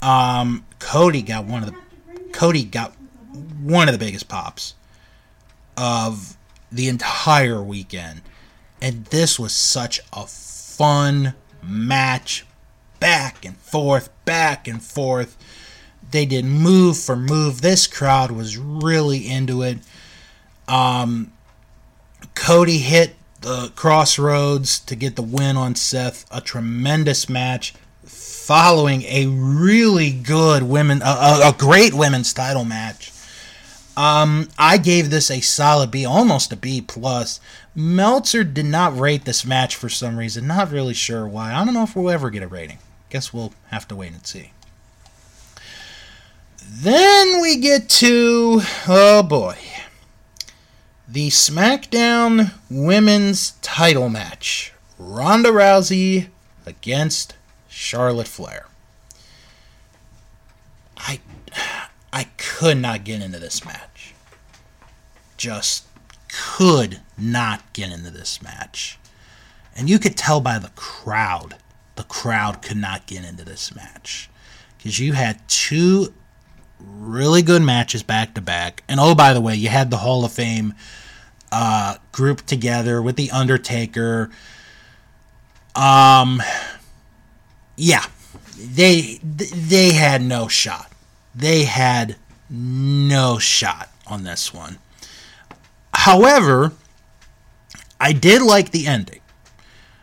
[0.00, 1.76] Um, Cody got one of the
[2.32, 2.92] Cody got
[3.60, 4.74] one of the biggest pops
[5.76, 6.36] of
[6.72, 8.22] the entire weekend.
[8.80, 12.44] And this was such a fun match.
[12.98, 15.36] Back and forth, back and forth.
[16.10, 17.60] They did move for move.
[17.60, 19.78] This crowd was really into it.
[20.68, 21.32] Um,
[22.34, 26.26] Cody hit the crossroads to get the win on Seth.
[26.30, 33.12] A tremendous match following a really good women, a, a great women's title match.
[33.96, 37.40] Um, I gave this a solid B, almost a B plus.
[37.74, 40.46] Meltzer did not rate this match for some reason.
[40.46, 41.52] Not really sure why.
[41.52, 42.78] I don't know if we'll ever get a rating.
[43.10, 44.52] Guess we'll have to wait and see.
[46.66, 49.58] Then we get to oh boy,
[51.06, 56.28] the SmackDown Women's Title match: Ronda Rousey
[56.64, 57.34] against
[57.68, 58.66] Charlotte Flair.
[60.96, 61.20] I
[62.10, 62.28] I
[62.62, 64.14] could not get into this match.
[65.36, 65.84] Just
[66.28, 69.00] could not get into this match.
[69.74, 71.56] And you could tell by the crowd,
[71.96, 74.30] the crowd could not get into this match.
[74.78, 76.14] Because you had two
[76.78, 78.84] really good matches back to back.
[78.86, 80.74] And oh, by the way, you had the Hall of Fame
[81.50, 84.30] uh, group together with The Undertaker.
[85.74, 86.40] Um,
[87.76, 88.04] yeah,
[88.56, 90.92] they they had no shot.
[91.34, 92.16] They had
[92.52, 94.78] no shot on this one.
[95.94, 96.72] However,
[97.98, 99.20] I did like the ending.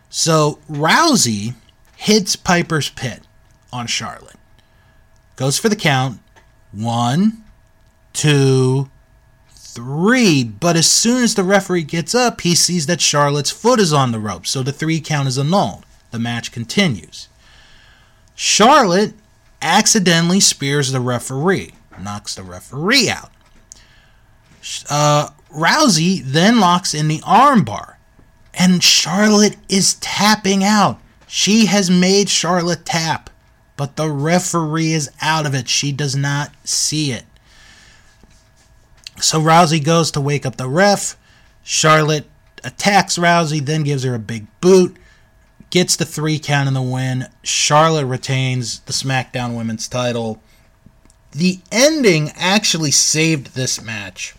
[0.09, 1.53] So Rousey
[1.95, 3.21] hits Piper's Pit
[3.71, 4.37] on Charlotte.
[5.35, 6.19] Goes for the count.
[6.71, 7.43] One,
[8.13, 8.89] two,
[9.49, 10.43] three.
[10.43, 14.11] But as soon as the referee gets up, he sees that Charlotte's foot is on
[14.11, 14.47] the rope.
[14.47, 15.85] So the three count is annulled.
[16.11, 17.27] The match continues.
[18.33, 19.13] Charlotte
[19.61, 23.31] accidentally spears the referee, knocks the referee out.
[24.89, 27.95] Uh, Rousey then locks in the armbar,
[28.53, 30.99] and Charlotte is tapping out.
[31.27, 33.29] She has made Charlotte tap,
[33.77, 35.67] but the referee is out of it.
[35.69, 37.25] She does not see it.
[39.21, 41.17] So Rousey goes to wake up the ref.
[41.63, 42.25] Charlotte
[42.63, 44.97] attacks Rousey, then gives her a big boot
[45.69, 47.27] gets the three count in the win.
[47.43, 50.41] Charlotte retains the SmackDown Women's title.
[51.31, 54.35] The ending actually saved this match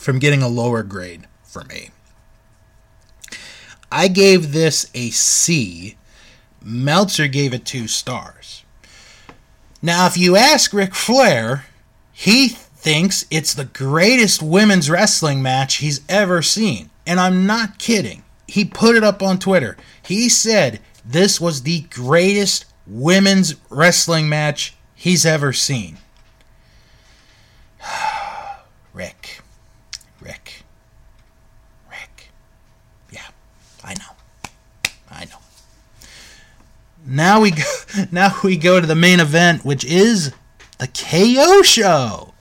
[0.00, 1.90] from getting a lower grade for me.
[3.90, 5.96] I gave this a C.
[6.64, 8.64] Meltzer gave it two stars.
[9.80, 11.66] Now, if you ask Ric Flair,
[12.12, 16.90] he thinks it's the greatest women's wrestling match he's ever seen.
[17.06, 18.24] And I'm not kidding.
[18.48, 19.76] He put it up on Twitter.
[20.02, 25.98] He said this was the greatest women's wrestling match he's ever seen.
[28.94, 29.40] Rick.
[30.20, 30.62] Rick.
[31.90, 32.30] Rick.
[33.10, 33.26] Yeah,
[33.82, 34.92] I know.
[35.10, 35.38] I know.
[37.04, 37.64] Now we go
[38.12, 40.32] now we go to the main event, which is
[40.78, 42.32] the KO show.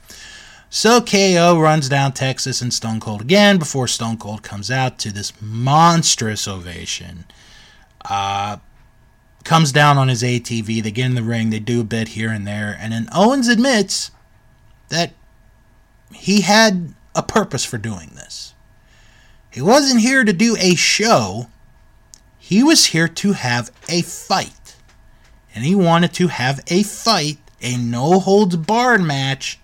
[0.69, 5.11] So KO runs down Texas and Stone Cold again before Stone Cold comes out to
[5.11, 7.25] this monstrous ovation.
[8.05, 8.57] Uh,
[9.43, 10.83] comes down on his ATV.
[10.83, 11.49] They get in the ring.
[11.49, 12.77] They do a bit here and there.
[12.79, 14.11] And then Owens admits
[14.89, 15.13] that
[16.13, 18.53] he had a purpose for doing this.
[19.49, 21.47] He wasn't here to do a show,
[22.37, 24.75] he was here to have a fight.
[25.53, 29.59] And he wanted to have a fight, a no holds barred match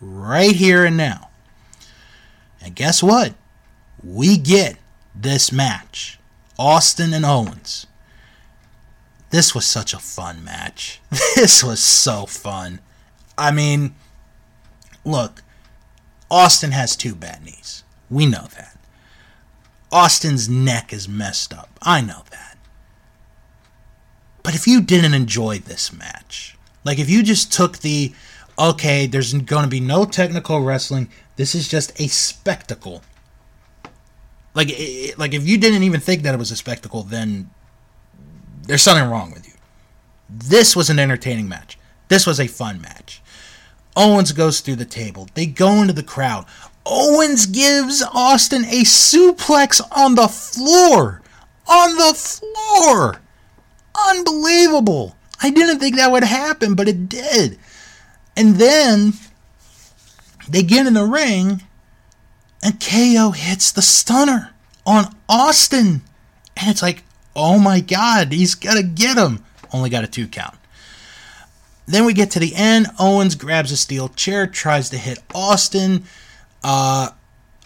[0.00, 1.30] right here and now.
[2.60, 3.34] And guess what?
[4.02, 4.76] We get
[5.14, 6.18] this match
[6.58, 7.87] Austin and Owens.
[9.30, 11.00] This was such a fun match.
[11.34, 12.80] This was so fun.
[13.36, 13.94] I mean,
[15.04, 15.42] look,
[16.30, 17.84] Austin has two bad knees.
[18.10, 18.76] We know that.
[19.92, 21.78] Austin's neck is messed up.
[21.80, 22.58] I know that.
[24.42, 28.12] But if you didn't enjoy this match, like if you just took the,
[28.58, 33.02] okay, there's going to be no technical wrestling, this is just a spectacle.
[34.54, 34.68] Like,
[35.16, 37.50] like if you didn't even think that it was a spectacle, then
[38.68, 39.54] there's something wrong with you.
[40.28, 41.78] This was an entertaining match.
[42.08, 43.22] This was a fun match.
[43.96, 45.26] Owens goes through the table.
[45.34, 46.44] They go into the crowd.
[46.84, 51.22] Owens gives Austin a suplex on the floor.
[51.66, 53.20] On the floor.
[54.10, 55.16] Unbelievable.
[55.42, 57.58] I didn't think that would happen, but it did.
[58.36, 59.14] And then
[60.48, 61.62] they get in the ring,
[62.62, 64.54] and KO hits the stunner
[64.84, 66.02] on Austin.
[66.56, 67.02] And it's like,
[67.38, 69.44] oh my God, he's got to get him.
[69.72, 70.56] Only got a two count.
[71.86, 72.88] Then we get to the end.
[72.98, 76.04] Owens grabs a steel chair, tries to hit Austin.
[76.62, 77.10] Uh,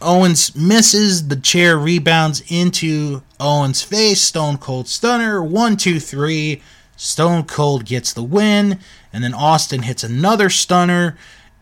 [0.01, 1.29] Owens misses.
[1.29, 4.21] The chair rebounds into Owens' face.
[4.21, 5.43] Stone Cold Stunner.
[5.43, 6.63] One, two, three.
[6.97, 8.79] Stone Cold gets the win.
[9.13, 11.17] And then Austin hits another stunner.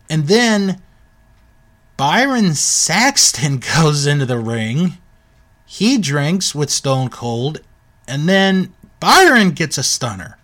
[0.09, 0.81] And then
[1.95, 4.97] Byron Saxton goes into the ring.
[5.65, 7.61] He drinks with Stone Cold.
[8.11, 10.37] And then Byron gets a stunner.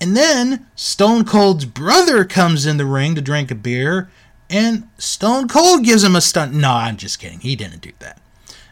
[0.00, 4.08] And then Stone Cold's brother comes in the ring to drink a beer,
[4.48, 6.54] and Stone Cold gives him a stunt.
[6.54, 7.40] No, I'm just kidding.
[7.40, 8.20] He didn't do that.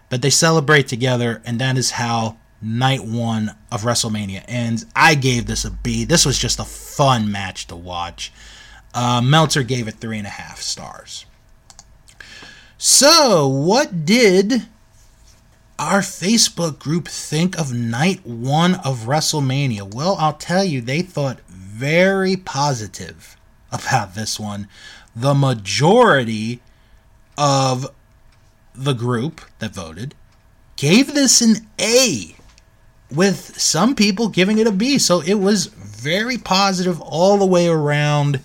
[0.08, 4.86] But they celebrate together, and that is how night one of WrestleMania ends.
[4.94, 6.04] I gave this a B.
[6.04, 8.32] This was just a fun match to watch.
[8.94, 11.26] Uh, Meltzer gave it three and a half stars.
[12.78, 14.68] So, what did
[15.78, 19.94] our Facebook group think of night one of WrestleMania?
[19.94, 23.36] Well, I'll tell you, they thought very positive
[23.70, 24.68] about this one.
[25.14, 26.60] The majority
[27.36, 27.90] of
[28.74, 30.14] the group that voted
[30.76, 32.36] gave this an A,
[33.10, 34.98] with some people giving it a B.
[34.98, 38.40] So it was very positive all the way around.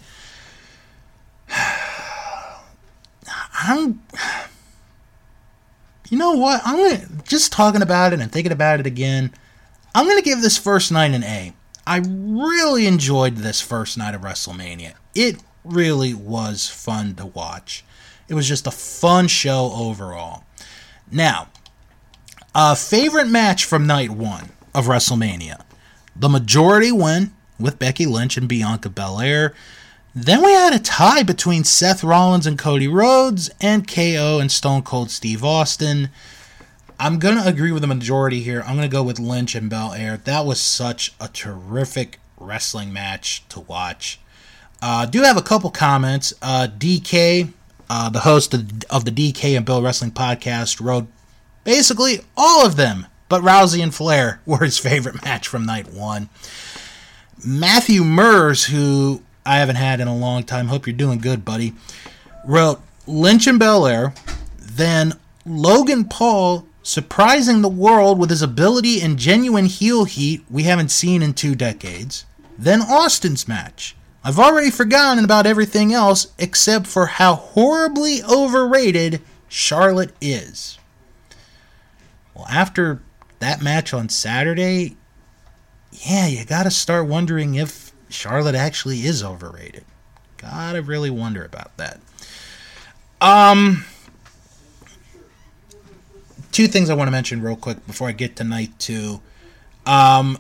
[3.64, 4.02] I'm
[6.12, 6.62] you know what?
[6.66, 9.32] I'm gonna just talking about it and thinking about it again.
[9.96, 11.54] I'm gonna give this first night an A.
[11.88, 14.94] I really enjoyed this first night of WrestleMania.
[15.16, 17.86] It really was fun to watch.
[18.28, 20.44] It was just a fun show overall.
[21.10, 21.48] Now,
[22.54, 25.62] a favorite match from night one of WrestleMania.
[26.14, 29.54] The majority win with Becky Lynch and Bianca Belair.
[30.14, 34.82] Then we had a tie between Seth Rollins and Cody Rhodes and KO and Stone
[34.82, 36.10] Cold Steve Austin.
[37.00, 38.62] I'm going to agree with the majority here.
[38.62, 40.18] I'm going to go with Lynch and Belair.
[40.18, 44.20] That was such a terrific wrestling match to watch.
[44.82, 46.34] Uh, do have a couple comments.
[46.42, 47.54] Uh, DK,
[47.90, 51.08] uh, the host of, of the DK and Bill Wrestling podcast, wrote
[51.64, 56.28] basically all of them, but Rousey and Flair were his favorite match from night one.
[57.44, 60.68] Matthew Mers, who I haven't had in a long time.
[60.68, 61.74] Hope you're doing good, buddy.
[62.46, 64.14] Wrote Lynch and Belair,
[64.58, 65.14] then
[65.46, 71.22] Logan Paul surprising the world with his ability and genuine heel heat we haven't seen
[71.22, 72.26] in two decades.
[72.58, 73.96] Then Austin's match.
[74.24, 80.78] I've already forgotten about everything else except for how horribly overrated Charlotte is.
[82.36, 83.02] Well, after
[83.40, 84.96] that match on Saturday,
[85.92, 89.86] yeah, you got to start wondering if Charlotte actually is overrated.
[90.38, 92.00] Gotta really wonder about that.
[93.20, 93.86] Um,
[96.52, 99.22] two things I want to mention real quick before I get to night two.
[99.86, 100.40] Um,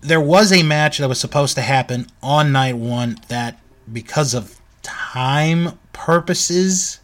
[0.00, 3.60] there was a match that was supposed to happen on night one that,
[3.92, 7.00] because of time purposes,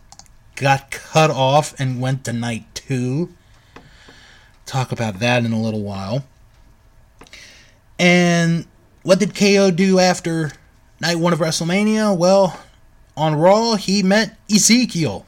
[0.57, 3.33] got cut off and went to night two.
[4.67, 6.25] Talk about that in a little while.
[7.99, 8.67] And
[9.09, 10.53] what did KO do after
[11.01, 12.15] night one of WrestleMania?
[12.15, 12.61] Well,
[13.17, 15.25] on Raw, he met Ezekiel.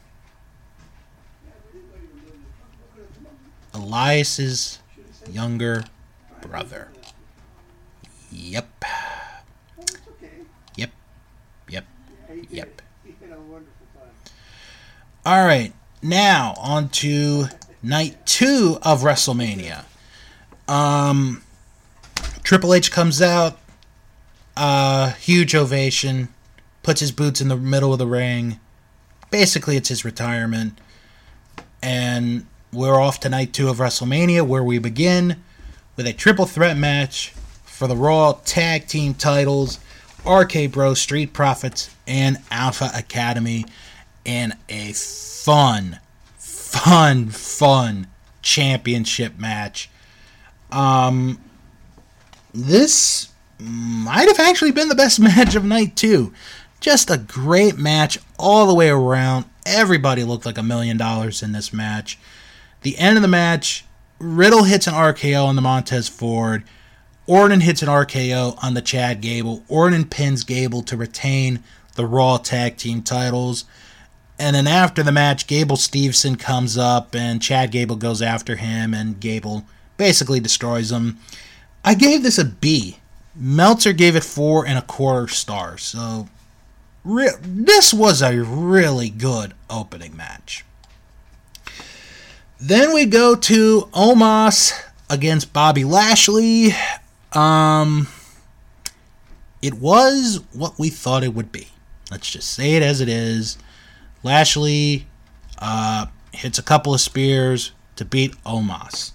[3.73, 4.77] Elias's
[5.27, 5.85] younger
[6.41, 6.89] brother.
[8.31, 8.85] Yep.
[10.75, 10.91] Yep.
[11.67, 11.85] Yep.
[12.51, 12.81] Yep.
[15.25, 15.73] All right.
[16.03, 17.45] Now on to
[17.81, 19.85] night two of WrestleMania.
[20.67, 21.41] Um,
[22.43, 23.57] Triple H comes out,
[24.57, 26.29] uh, huge ovation,
[26.83, 28.59] puts his boots in the middle of the ring.
[29.29, 30.79] Basically, it's his retirement.
[31.81, 35.43] And we're off tonight to night two of WrestleMania, where we begin
[35.95, 37.33] with a triple threat match
[37.63, 39.79] for the Raw Tag Team titles
[40.25, 43.65] RK Bro, Street Profits, and Alpha Academy
[44.23, 45.99] in a fun,
[46.37, 48.07] fun, fun
[48.41, 49.89] championship match.
[50.71, 51.39] Um,
[52.53, 53.30] this
[53.61, 56.33] might have actually been the best match of night two.
[56.79, 59.45] Just a great match all the way around.
[59.65, 62.17] Everybody looked like a million dollars in this match.
[62.81, 63.85] The end of the match,
[64.17, 66.63] Riddle hits an RKO on the Montez Ford.
[67.27, 69.63] Orton hits an RKO on the Chad Gable.
[69.67, 71.63] Orton pins Gable to retain
[71.95, 73.65] the Raw Tag Team titles.
[74.39, 78.93] And then after the match, Gable Steveson comes up and Chad Gable goes after him
[78.93, 79.65] and Gable
[79.97, 81.19] basically destroys him.
[81.85, 82.97] I gave this a B.
[83.35, 85.83] Meltzer gave it four and a quarter stars.
[85.83, 86.27] So
[87.03, 90.65] re- this was a really good opening match.
[92.59, 94.73] Then we go to Omos
[95.09, 96.69] against Bobby Lashley.
[97.33, 98.07] Um,
[99.61, 101.69] it was what we thought it would be.
[102.11, 103.57] Let's just say it as it is.
[104.21, 105.07] Lashley
[105.57, 109.11] uh, hits a couple of spears to beat Omos.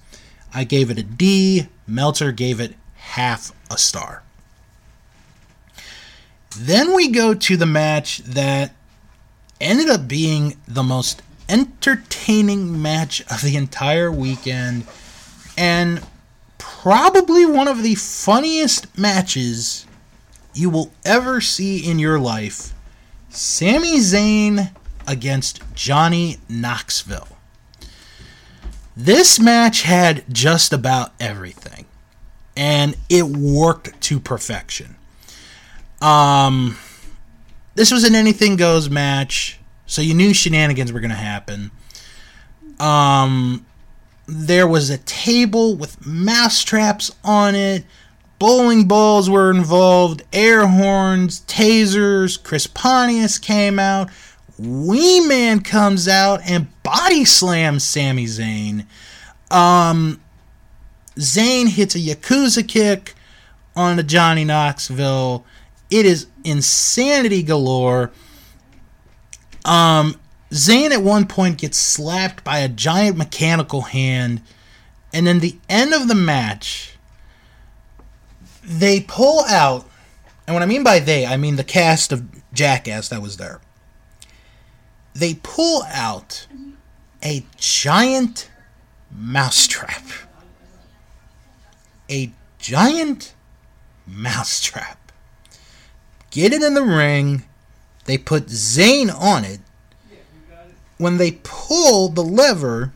[0.53, 1.69] I gave it a D.
[1.87, 4.23] Meltzer gave it half a star.
[6.57, 8.73] Then we go to the match that
[9.61, 14.87] ended up being the most entertaining match of the entire weekend
[15.57, 16.03] and
[16.59, 19.87] probably one of the funniest matches
[20.55, 22.73] you will ever see in your life.
[23.29, 24.71] Sami Zayn
[25.07, 27.29] against Johnny Knoxville.
[28.97, 31.85] This match had just about everything,
[32.57, 34.97] and it worked to perfection.
[36.01, 36.77] Um,
[37.75, 41.71] this was an anything goes match, so you knew shenanigans were going to happen.
[42.79, 43.67] Um,
[44.27, 47.85] there was a table with mousetraps on it.
[48.39, 52.43] Bowling balls were involved, air horns, tasers.
[52.43, 54.11] Chris Pontius came out.
[54.59, 58.87] Wee Man comes out and body slams Sami Zayn.
[59.51, 60.21] Um,
[61.17, 63.15] Zayn hits a Yakuza kick
[63.75, 65.45] on the Johnny Knoxville.
[65.91, 68.11] It is insanity galore.
[69.65, 70.21] Um,
[70.53, 74.43] at one point gets slapped by a giant mechanical hand,
[75.13, 76.97] and then the end of the match,
[78.63, 79.89] they pull out,
[80.47, 83.61] and what I mean by they, I mean the cast of Jackass that was there
[85.19, 86.47] they pull out
[87.23, 88.51] a giant
[89.11, 90.03] mousetrap.
[92.11, 93.35] A giant
[94.07, 95.13] mousetrap.
[96.31, 97.45] Get it in the ring.
[98.05, 99.61] They put Zayn on it.
[100.99, 102.93] When they pull the lever,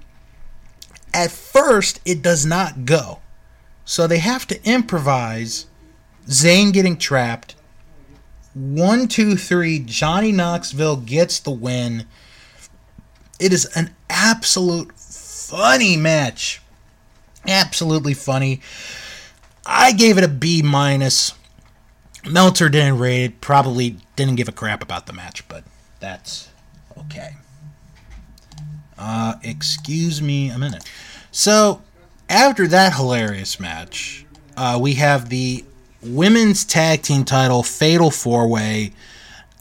[1.13, 3.21] at first it does not go.
[3.85, 5.67] So they have to improvise
[6.27, 7.57] Zayn getting trapped
[8.55, 9.79] one, two, three.
[9.79, 12.07] Johnny Knoxville gets the win.
[13.39, 16.61] It is an absolute funny match.
[17.47, 18.61] Absolutely funny.
[19.66, 21.34] I gave it a B minus.
[22.28, 23.41] Meltzer didn't rate it.
[23.41, 25.64] Probably didn't give a crap about the match, but
[26.01, 26.49] that's
[26.99, 27.36] okay.
[28.99, 30.84] Uh, excuse me a minute.
[31.30, 31.82] So,
[32.28, 34.26] after that hilarious match,
[34.57, 35.64] uh, we have the
[36.03, 38.93] women's tag team title fatal four way.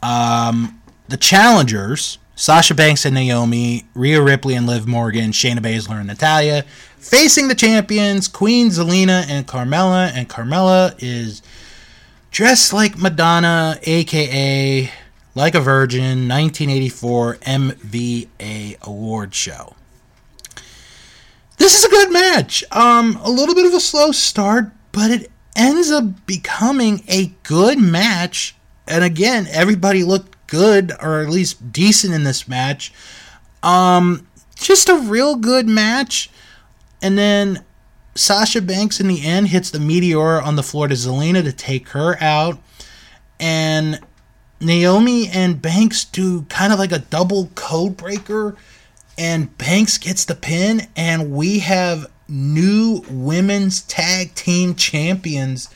[0.02, 6.06] Um, the challengers, Sasha Banks and Naomi, Rhea Ripley and Liv Morgan, Shayna Baszler and
[6.06, 6.64] Natalya,
[7.00, 10.10] facing the champions, Queen Zelina and Carmella.
[10.14, 11.42] And Carmella is
[12.30, 14.90] dressed like Madonna, aka
[15.34, 19.74] like a Virgin, 1984 MVA award show.
[21.56, 22.64] This is a good match.
[22.72, 27.78] Um, a little bit of a slow start, but it ends up becoming a good
[27.78, 28.56] match.
[28.86, 32.92] And again, everybody looked good or at least decent in this match.
[33.62, 34.26] Um,
[34.56, 36.30] just a real good match.
[37.02, 37.64] And then
[38.14, 41.88] Sasha Banks in the end hits the meteor on the floor to Zelina to take
[41.90, 42.58] her out.
[43.38, 44.00] And
[44.60, 48.56] Naomi and Banks do kind of like a double code breaker.
[49.16, 50.88] And Banks gets the pin.
[50.96, 55.68] And we have new women's tag team champions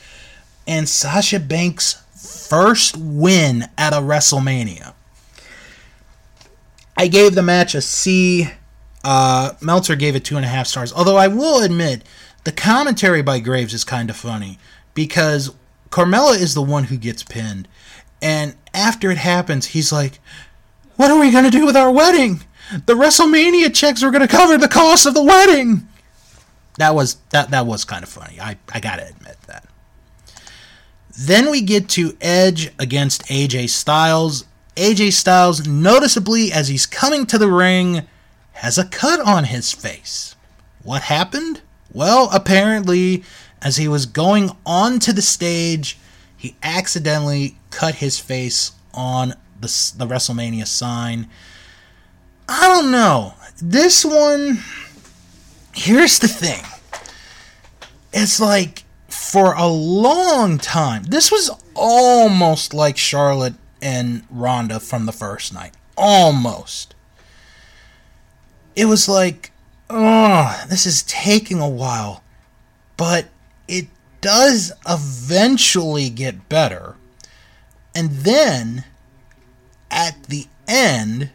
[0.67, 4.93] and Sasha Banks' first win at a WrestleMania.
[6.97, 8.49] I gave the match a C.
[9.05, 10.91] Uh, Meltzer gave it two and a half stars.
[10.91, 12.03] Although I will admit,
[12.43, 14.57] the commentary by Graves is kind of funny
[14.93, 15.53] because
[15.91, 17.67] Carmella is the one who gets pinned.
[18.21, 20.19] And after it happens, he's like,
[20.95, 22.43] What are we going to do with our wedding?
[22.71, 25.87] The WrestleMania checks are going to cover the cost of the wedding
[26.77, 28.39] that was that that was kind of funny.
[28.39, 29.65] I I gotta admit that.
[31.17, 34.45] Then we get to Edge against AJ Styles.
[34.75, 38.05] AJ Styles, noticeably as he's coming to the ring,
[38.55, 40.35] has a cut on his face.
[40.83, 41.61] What happened?
[41.91, 43.23] Well, apparently,
[43.61, 45.97] As he was going onto the stage,
[46.37, 49.29] he accidentally cut his face on
[49.59, 51.27] the, the WrestleMania sign.
[52.47, 53.33] I don't know.
[53.61, 54.59] This one,
[55.73, 56.63] here's the thing.
[58.13, 65.11] It's like for a long time, this was almost like Charlotte and Ronda from the
[65.11, 65.73] first night.
[65.97, 66.94] Almost.
[68.75, 69.51] It was like,
[69.89, 72.23] oh, this is taking a while.
[72.97, 73.27] But
[73.67, 73.87] it
[74.21, 76.95] does eventually get better.
[77.93, 78.83] And then
[79.89, 81.29] at the end,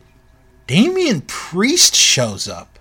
[0.67, 2.79] Damian Priest shows up.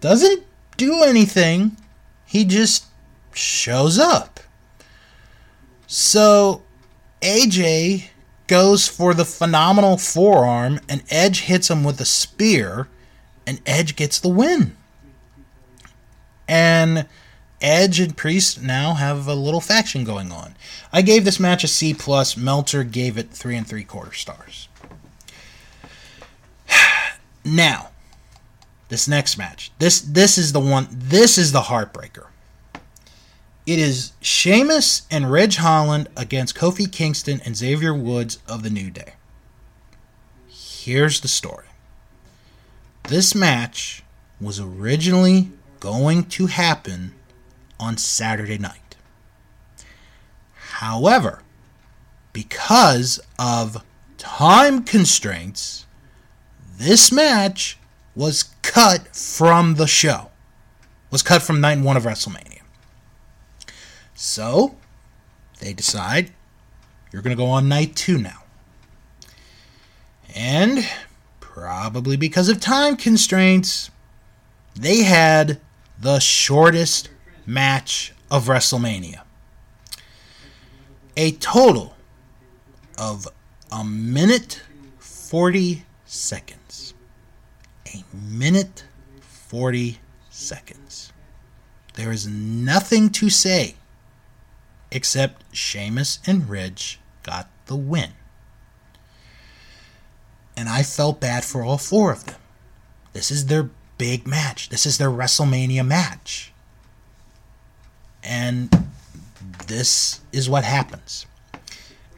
[0.00, 0.44] Doesn't
[0.76, 1.76] do anything,
[2.26, 2.84] he just
[3.32, 4.40] shows up.
[5.86, 6.62] So
[7.22, 8.08] AJ
[8.46, 12.88] goes for the phenomenal forearm, and Edge hits him with a spear,
[13.46, 14.76] and Edge gets the win.
[16.48, 17.06] And
[17.60, 20.54] Edge and Priest now have a little faction going on.
[20.92, 22.36] I gave this match a C plus.
[22.36, 24.68] Meltzer gave it three and three quarter stars.
[27.44, 27.90] now,
[28.88, 29.72] this next match.
[29.78, 30.88] This this is the one.
[30.90, 32.26] This is the heartbreaker.
[33.66, 38.90] It is Sheamus and Ridge Holland against Kofi Kingston and Xavier Woods of the New
[38.90, 39.14] Day.
[40.48, 41.65] Here's the story.
[43.08, 44.02] This match
[44.40, 47.14] was originally going to happen
[47.78, 48.96] on Saturday night.
[50.54, 51.42] However,
[52.32, 53.84] because of
[54.18, 55.86] time constraints,
[56.76, 57.78] this match
[58.16, 60.30] was cut from the show.
[61.12, 62.62] Was cut from night one of WrestleMania.
[64.14, 64.74] So,
[65.60, 66.32] they decide
[67.12, 68.42] you're going to go on night two now.
[70.34, 70.84] And,
[71.56, 73.90] probably because of time constraints,
[74.74, 75.58] they had
[75.98, 77.08] the shortest
[77.46, 79.22] match of WrestleMania.
[81.16, 81.96] A total
[82.98, 83.26] of
[83.72, 84.62] a minute
[84.98, 86.92] 40 seconds.
[87.86, 88.84] A minute
[89.22, 89.98] 40
[90.28, 91.10] seconds.
[91.94, 93.76] There is nothing to say
[94.90, 98.12] except Sheamus and Ridge got the win.
[100.56, 102.36] And I felt bad for all four of them.
[103.12, 104.68] This is their big match.
[104.68, 106.52] This is their WrestleMania match.
[108.22, 108.86] And
[109.66, 111.26] this is what happens.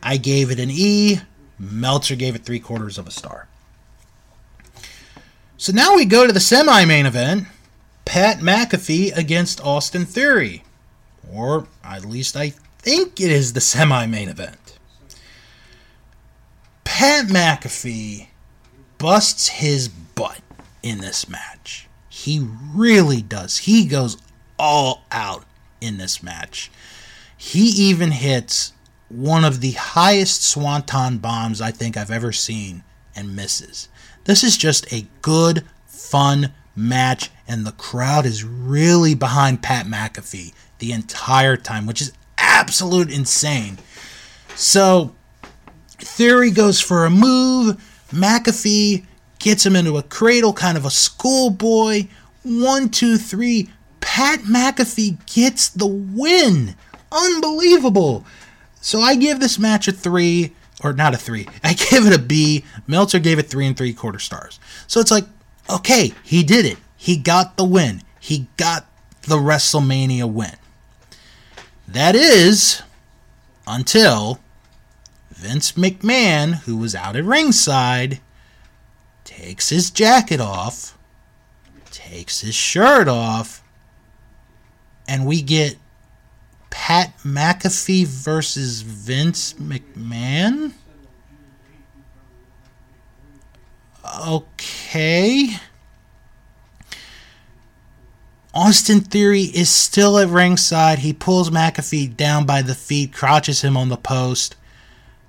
[0.02, 1.20] I gave it an E.
[1.58, 3.48] Meltzer gave it three quarters of a star.
[5.56, 7.48] So now we go to the semi main event
[8.04, 10.62] Pat McAfee against Austin Theory.
[11.30, 14.67] Or at least I think it is the semi main event.
[16.98, 18.26] Pat McAfee
[18.98, 20.40] busts his butt
[20.82, 21.86] in this match.
[22.08, 22.44] He
[22.74, 23.58] really does.
[23.58, 24.16] He goes
[24.58, 25.44] all out
[25.80, 26.72] in this match.
[27.36, 28.72] He even hits
[29.08, 32.82] one of the highest swanton bombs I think I've ever seen
[33.14, 33.88] and misses.
[34.24, 40.52] This is just a good, fun match, and the crowd is really behind Pat McAfee
[40.80, 43.78] the entire time, which is absolute insane.
[44.56, 45.14] So,
[45.98, 47.76] Theory goes for a move.
[48.10, 49.04] McAfee
[49.38, 52.06] gets him into a cradle, kind of a schoolboy.
[52.42, 53.70] One, two, three.
[54.00, 56.74] Pat McAfee gets the win.
[57.12, 58.24] Unbelievable.
[58.80, 61.48] So I give this match a three, or not a three.
[61.64, 62.64] I give it a B.
[62.86, 64.58] Meltzer gave it three and three quarter stars.
[64.86, 65.24] So it's like,
[65.68, 66.78] okay, he did it.
[66.96, 68.02] He got the win.
[68.20, 68.86] He got
[69.22, 70.56] the WrestleMania win.
[71.86, 72.82] That is
[73.66, 74.40] until
[75.38, 78.18] Vince McMahon, who was out at ringside,
[79.22, 80.98] takes his jacket off,
[81.92, 83.62] takes his shirt off,
[85.06, 85.76] and we get
[86.70, 90.72] Pat McAfee versus Vince McMahon.
[94.26, 95.56] Okay.
[98.52, 100.98] Austin Theory is still at ringside.
[100.98, 104.56] He pulls McAfee down by the feet, crouches him on the post.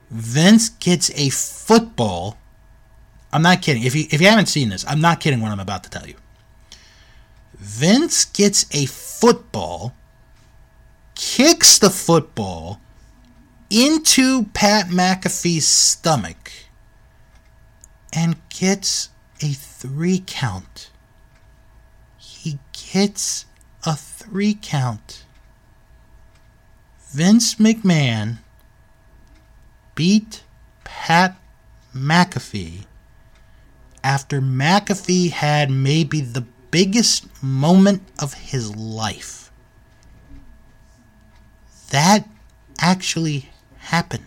[0.09, 2.37] Vince gets a football.
[3.31, 3.83] I'm not kidding.
[3.83, 6.07] If you if you haven't seen this, I'm not kidding what I'm about to tell
[6.07, 6.15] you.
[7.57, 9.93] Vince gets a football,
[11.15, 12.79] kicks the football
[13.69, 16.51] into Pat McAfee's stomach,
[18.11, 19.09] and gets
[19.41, 20.89] a three count
[22.17, 22.59] He
[22.93, 23.45] gets
[23.85, 25.23] a three count.
[27.11, 28.39] Vince McMahon
[29.99, 30.43] beat
[30.85, 31.35] Pat
[31.93, 32.85] McAfee
[34.01, 39.51] after McAfee had maybe the biggest moment of his life.
[41.89, 42.29] that
[42.79, 44.23] actually happened.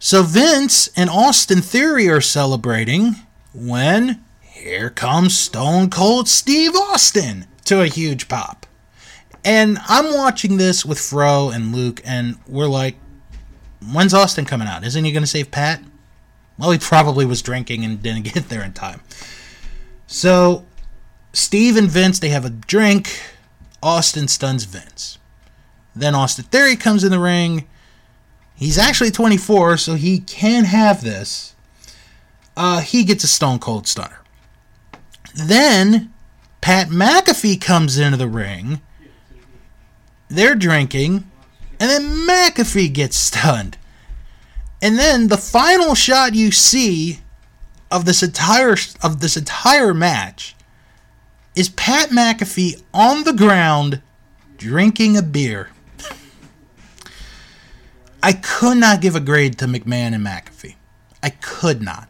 [0.00, 3.14] So Vince and Austin Theory are celebrating
[3.54, 8.65] when here comes Stone Cold Steve Austin to a huge pop.
[9.46, 12.96] And I'm watching this with Fro and Luke, and we're like,
[13.92, 14.82] when's Austin coming out?
[14.82, 15.80] Isn't he going to save Pat?
[16.58, 19.02] Well, he probably was drinking and didn't get there in time.
[20.08, 20.66] So,
[21.32, 23.22] Steve and Vince, they have a drink.
[23.84, 25.18] Austin stuns Vince.
[25.94, 27.68] Then Austin Theory comes in the ring.
[28.56, 31.54] He's actually 24, so he can have this.
[32.56, 34.22] Uh, he gets a stone cold stunner.
[35.36, 36.12] Then
[36.60, 38.80] Pat McAfee comes into the ring.
[40.28, 41.30] They're drinking,
[41.78, 43.78] and then McAfee gets stunned.
[44.82, 47.20] And then the final shot you see
[47.90, 50.54] of this entire of this entire match
[51.54, 54.02] is Pat McAfee on the ground
[54.58, 55.70] drinking a beer.
[58.22, 60.74] I could not give a grade to McMahon and McAfee.
[61.22, 62.08] I could not.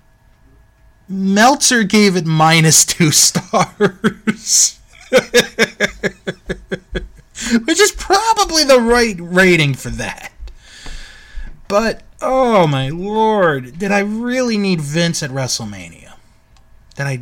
[1.09, 4.81] Meltzer gave it minus two stars.
[7.65, 10.33] Which is probably the right rating for that.
[11.69, 16.15] But, oh my lord, did I really need Vince at WrestleMania?
[16.97, 17.17] Did I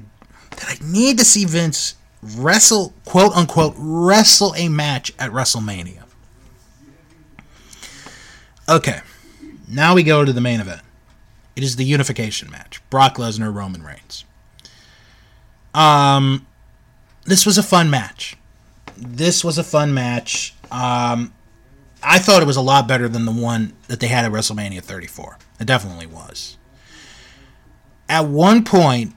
[0.50, 6.04] did I need to see Vince wrestle quote unquote wrestle a match at WrestleMania?
[8.68, 9.00] Okay.
[9.68, 10.82] Now we go to the main event.
[11.56, 12.80] It is the unification match.
[12.90, 14.24] Brock Lesnar, Roman Reigns.
[15.74, 16.46] Um
[17.24, 18.36] this was a fun match.
[18.96, 20.54] This was a fun match.
[20.70, 21.32] Um
[22.02, 24.82] I thought it was a lot better than the one that they had at WrestleMania
[24.82, 25.38] 34.
[25.58, 26.58] It definitely was.
[28.08, 29.14] At one point,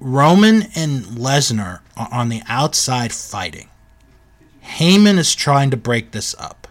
[0.00, 3.68] Roman and Lesnar are on the outside fighting.
[4.64, 6.68] Heyman is trying to break this up.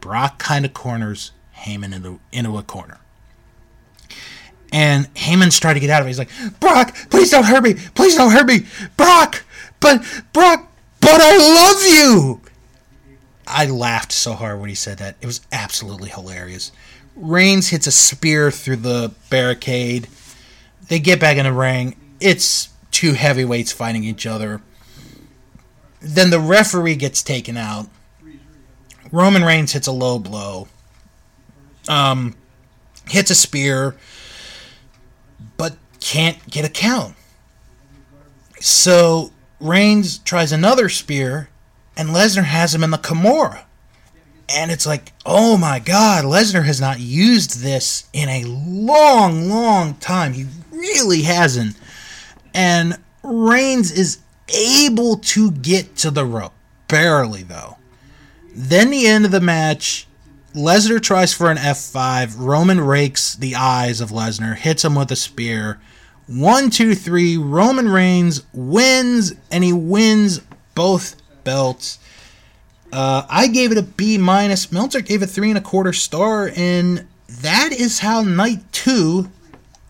[0.00, 2.98] Brock kind of corners Heyman into, into a corner.
[4.72, 6.10] And Heyman's trying to get out of it.
[6.10, 7.74] He's like, Brock, please don't hurt me.
[7.94, 8.66] Please don't hurt me.
[8.96, 9.44] Brock,
[9.80, 10.02] but,
[10.32, 10.67] Brock,
[11.12, 12.40] but I love you.
[13.46, 15.16] I laughed so hard when he said that.
[15.20, 16.70] It was absolutely hilarious.
[17.16, 20.08] Reigns hits a spear through the barricade.
[20.88, 21.96] They get back in the ring.
[22.20, 24.60] It's two heavyweights fighting each other.
[26.00, 27.88] Then the referee gets taken out.
[29.10, 30.68] Roman Reigns hits a low blow.
[31.88, 32.34] Um,
[33.08, 33.96] hits a spear,
[35.56, 37.16] but can't get a count.
[38.60, 41.48] So Reigns tries another spear,
[41.96, 43.64] and Lesnar has him in the Kimura.
[44.48, 49.94] And it's like, oh my God, Lesnar has not used this in a long, long
[49.96, 50.32] time.
[50.32, 51.76] He really hasn't.
[52.54, 56.54] And Reigns is able to get to the rope.
[56.86, 57.76] Barely, though.
[58.54, 60.06] Then the end of the match,
[60.54, 62.36] Lesnar tries for an F5.
[62.38, 65.78] Roman rakes the eyes of Lesnar, hits him with a spear.
[66.28, 67.38] One, two, three.
[67.38, 70.40] Roman Reigns wins, and he wins
[70.74, 71.98] both belts.
[72.92, 74.70] Uh, I gave it a B minus.
[74.70, 79.30] Meltzer gave it three and a quarter star, and that is how night two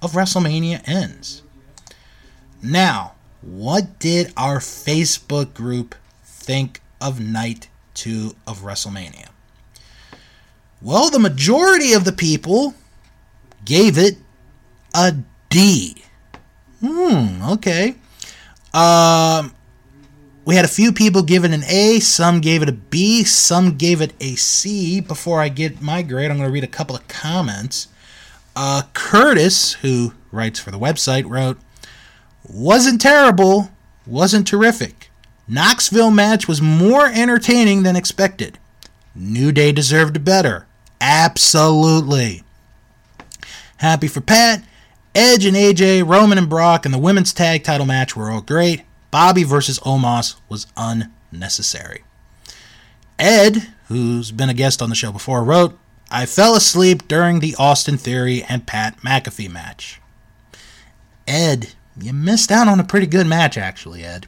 [0.01, 1.43] of WrestleMania ends.
[2.63, 9.29] Now, what did our Facebook group think of night two of WrestleMania?
[10.81, 12.75] Well, the majority of the people
[13.65, 14.19] gave it
[14.95, 15.17] a
[15.51, 15.98] D.
[16.81, 17.97] Hmm, okay.
[18.73, 19.55] Um,
[20.45, 23.77] we had a few people give it an A, some gave it a B, some
[23.77, 25.01] gave it a C.
[25.01, 27.89] Before I get my grade, I'm going to read a couple of comments.
[28.55, 31.59] Uh, Curtis, who writes for the website, wrote,
[32.49, 33.71] Wasn't terrible,
[34.07, 35.11] wasn't terrific.
[35.47, 38.59] Knoxville match was more entertaining than expected.
[39.15, 40.67] New Day deserved better.
[41.01, 42.43] Absolutely.
[43.79, 44.65] Happy for Pat.
[45.15, 48.83] Edge and AJ, Roman and Brock, and the women's tag title match were all great.
[49.11, 52.05] Bobby versus Omos was unnecessary.
[53.19, 55.79] Ed, who's been a guest on the show before, wrote,
[56.11, 60.01] I fell asleep during the Austin Theory and Pat McAfee match.
[61.27, 64.27] Ed, you missed out on a pretty good match, actually, Ed.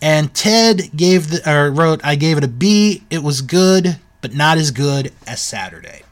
[0.00, 3.04] And Ted gave the or wrote, I gave it a B.
[3.08, 6.02] It was good, but not as good as Saturday.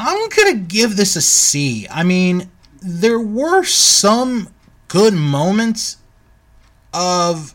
[0.00, 1.88] I'm gonna give this a C.
[1.90, 2.48] I mean,
[2.80, 4.48] there were some
[4.86, 5.96] good moments
[6.94, 7.52] of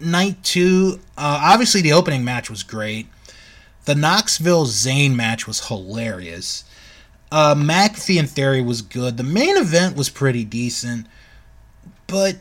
[0.00, 0.98] night two.
[1.16, 3.06] Uh, obviously, the opening match was great.
[3.84, 6.64] The Knoxville Zayn match was hilarious.
[7.30, 9.16] Uh, McAfee and Theory was good.
[9.16, 11.06] The main event was pretty decent,
[12.08, 12.38] but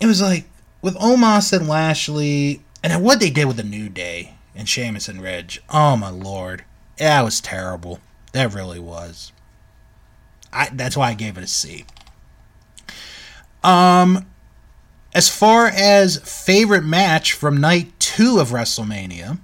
[0.00, 0.46] it was like
[0.80, 5.20] with Omos and Lashley, And what they did with the New Day and Sheamus and
[5.20, 6.64] Ridge, oh my lord,
[6.96, 8.00] that was terrible.
[8.32, 9.32] That really was.
[10.52, 11.84] I that's why I gave it a C.
[13.62, 14.26] Um,
[15.14, 19.38] as far as favorite match from night two of WrestleMania,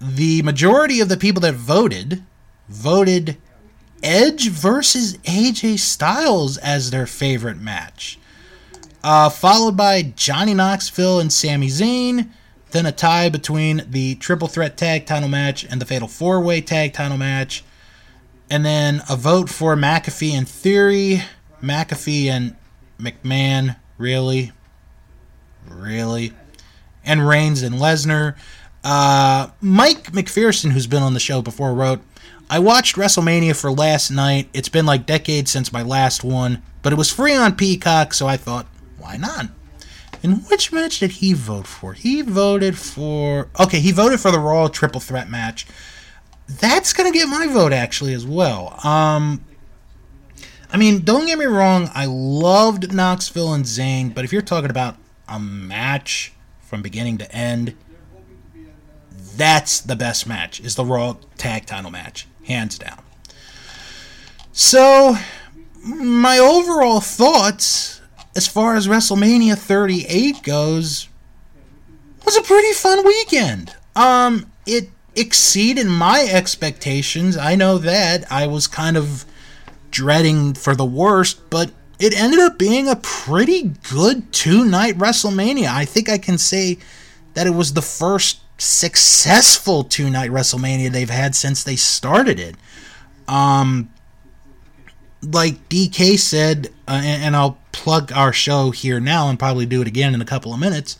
[0.00, 2.22] the majority of the people that voted
[2.68, 3.36] voted
[4.02, 8.18] Edge versus AJ Styles as their favorite match.
[9.02, 12.30] Uh, followed by Johnny Knoxville and Sami Zayn,
[12.70, 16.60] then a tie between the Triple Threat Tag Title match and the Fatal Four Way
[16.60, 17.64] Tag Title match,
[18.50, 21.22] and then a vote for McAfee and Theory,
[21.62, 22.56] McAfee and
[22.98, 24.52] McMahon, really,
[25.68, 26.32] really,
[27.04, 28.36] and Reigns and Lesnar.
[28.82, 32.00] Uh, Mike McPherson, who's been on the show before, wrote,
[32.48, 34.48] I watched WrestleMania for last night.
[34.52, 38.26] It's been like decades since my last one, but it was free on Peacock, so
[38.26, 38.66] I thought,
[38.98, 39.46] why not?
[40.22, 41.94] And which match did he vote for?
[41.94, 43.48] He voted for.
[43.58, 45.66] Okay, he voted for the Raw Triple Threat match.
[46.58, 48.78] That's gonna get my vote actually as well.
[48.84, 49.44] Um,
[50.72, 51.90] I mean, don't get me wrong.
[51.94, 54.96] I loved Knoxville and Zayn, but if you're talking about
[55.28, 57.76] a match from beginning to end,
[59.36, 60.60] that's the best match.
[60.60, 63.02] Is the Raw Tag Title match, hands down.
[64.52, 65.16] So,
[65.82, 68.00] my overall thoughts
[68.36, 71.08] as far as WrestleMania 38 goes
[72.24, 73.74] was a pretty fun weekend.
[73.96, 74.90] Um, it
[75.20, 77.36] exceeded my expectations.
[77.36, 78.30] I know that.
[78.30, 79.24] I was kind of
[79.90, 85.68] dreading for the worst, but it ended up being a pretty good two night WrestleMania.
[85.68, 86.78] I think I can say
[87.34, 92.56] that it was the first successful two night WrestleMania they've had since they started it.
[93.28, 93.90] Um,
[95.22, 99.82] like DK said, uh, and, and I'll plug our show here now and probably do
[99.82, 100.98] it again in a couple of minutes.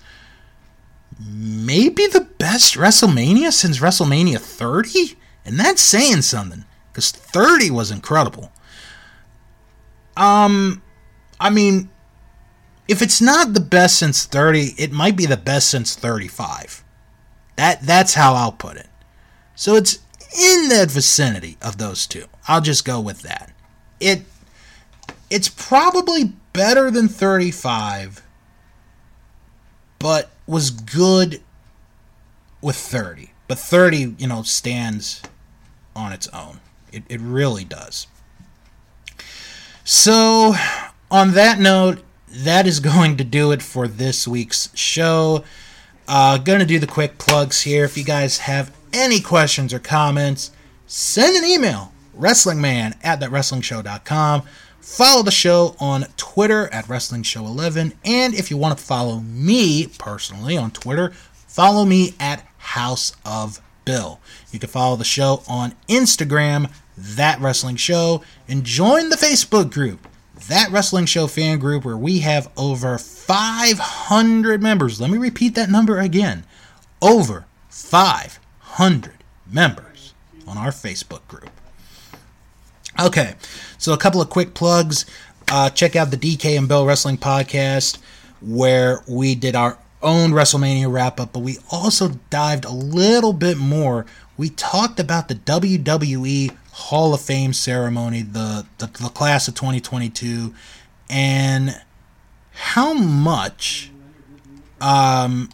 [1.23, 5.19] Maybe the best WrestleMania since WrestleMania 30?
[5.45, 8.53] And that's saying something, because 30 was incredible.
[10.17, 10.83] Um,
[11.39, 11.91] I mean,
[12.89, 16.85] if it's not the best since 30, it might be the best since 35.
[17.57, 18.89] That that's how I'll put it.
[19.55, 19.99] So it's
[20.39, 22.25] in that vicinity of those two.
[22.49, 23.53] I'll just go with that.
[23.99, 24.23] It
[25.29, 28.23] it's probably better than 35
[30.01, 31.41] but was good
[32.61, 33.33] with 30.
[33.47, 35.23] But 30, you know, stands
[35.95, 36.61] on its own.
[36.93, 38.07] It, it really does.
[39.85, 40.55] So,
[41.11, 45.45] on that note, that is going to do it for this week's show.
[46.09, 47.85] Uh, gonna do the quick plugs here.
[47.85, 50.51] If you guys have any questions or comments,
[50.87, 54.43] send an email wrestlingman at thatwrestlingshow.com.
[54.91, 57.95] Follow the show on Twitter at Wrestling Show 11.
[58.05, 63.61] And if you want to follow me personally on Twitter, follow me at House of
[63.85, 64.21] Bill.
[64.51, 70.07] You can follow the show on Instagram, That Wrestling Show, and join the Facebook group,
[70.49, 75.01] That Wrestling Show fan group, where we have over 500 members.
[75.01, 76.45] Let me repeat that number again
[77.01, 79.15] over 500
[79.47, 80.15] members
[80.47, 81.60] on our Facebook group.
[83.01, 83.35] Okay,
[83.79, 85.07] so a couple of quick plugs.
[85.51, 87.97] Uh, check out the DK and Bill Wrestling podcast,
[88.43, 93.57] where we did our own WrestleMania wrap up, but we also dived a little bit
[93.57, 94.05] more.
[94.37, 100.53] We talked about the WWE Hall of Fame ceremony, the, the, the class of 2022,
[101.09, 101.81] and
[102.53, 103.91] how much
[104.83, 105.49] um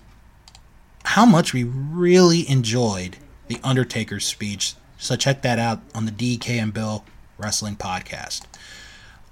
[1.04, 4.74] how much we really enjoyed the Undertaker's speech.
[4.98, 7.04] So check that out on the DK and Bill
[7.38, 8.42] Wrestling Podcast.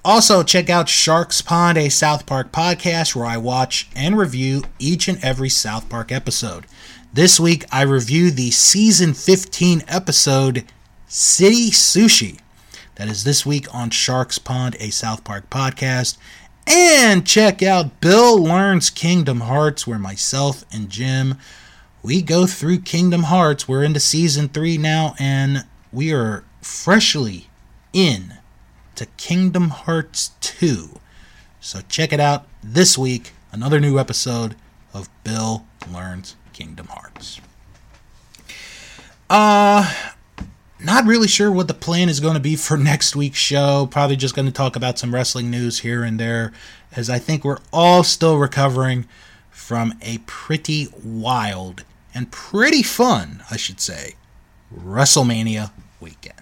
[0.05, 5.09] Also, check out Sharks Pond, a South Park podcast where I watch and review each
[5.09, 6.67] and every South Park episode.
[7.13, 10.65] This week, I review the season 15 episode
[11.07, 12.41] City Sushi.
[12.97, 16.19] That is this week on Sharks Pond, a South Park podcast.
[16.67, 21.37] And check out Bill Learns Kingdom Hearts, where myself and Jim
[22.05, 23.67] we go through Kingdom Hearts.
[23.67, 27.49] We're into season three now, and we are freshly
[27.95, 28.35] in
[28.97, 31.01] to Kingdom Hearts 2.
[31.61, 33.33] So check it out this week.
[33.53, 34.57] Another new episode
[34.93, 37.41] of Bill Learns Kingdom Hearts.
[39.31, 39.91] Uh,
[40.79, 43.89] not really sure what the plan is going to be for next week's show.
[43.91, 46.53] Probably just going to talk about some wrestling news here and there,
[46.95, 49.07] as I think we're all still recovering
[49.51, 54.15] from a pretty wild and pretty fun, I should say,
[54.77, 56.34] WrestleMania weekend.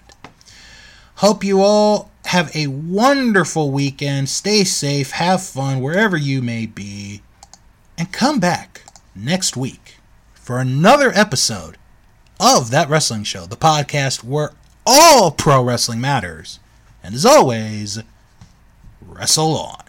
[1.23, 4.27] Hope you all have a wonderful weekend.
[4.27, 7.21] Stay safe, have fun wherever you may be,
[7.97, 8.81] and come back
[9.15, 9.99] next week
[10.33, 11.77] for another episode
[12.41, 14.51] of That Wrestling Show, the podcast where
[14.85, 16.59] all pro wrestling matters.
[17.01, 18.03] And as always,
[19.01, 19.82] wrestle on.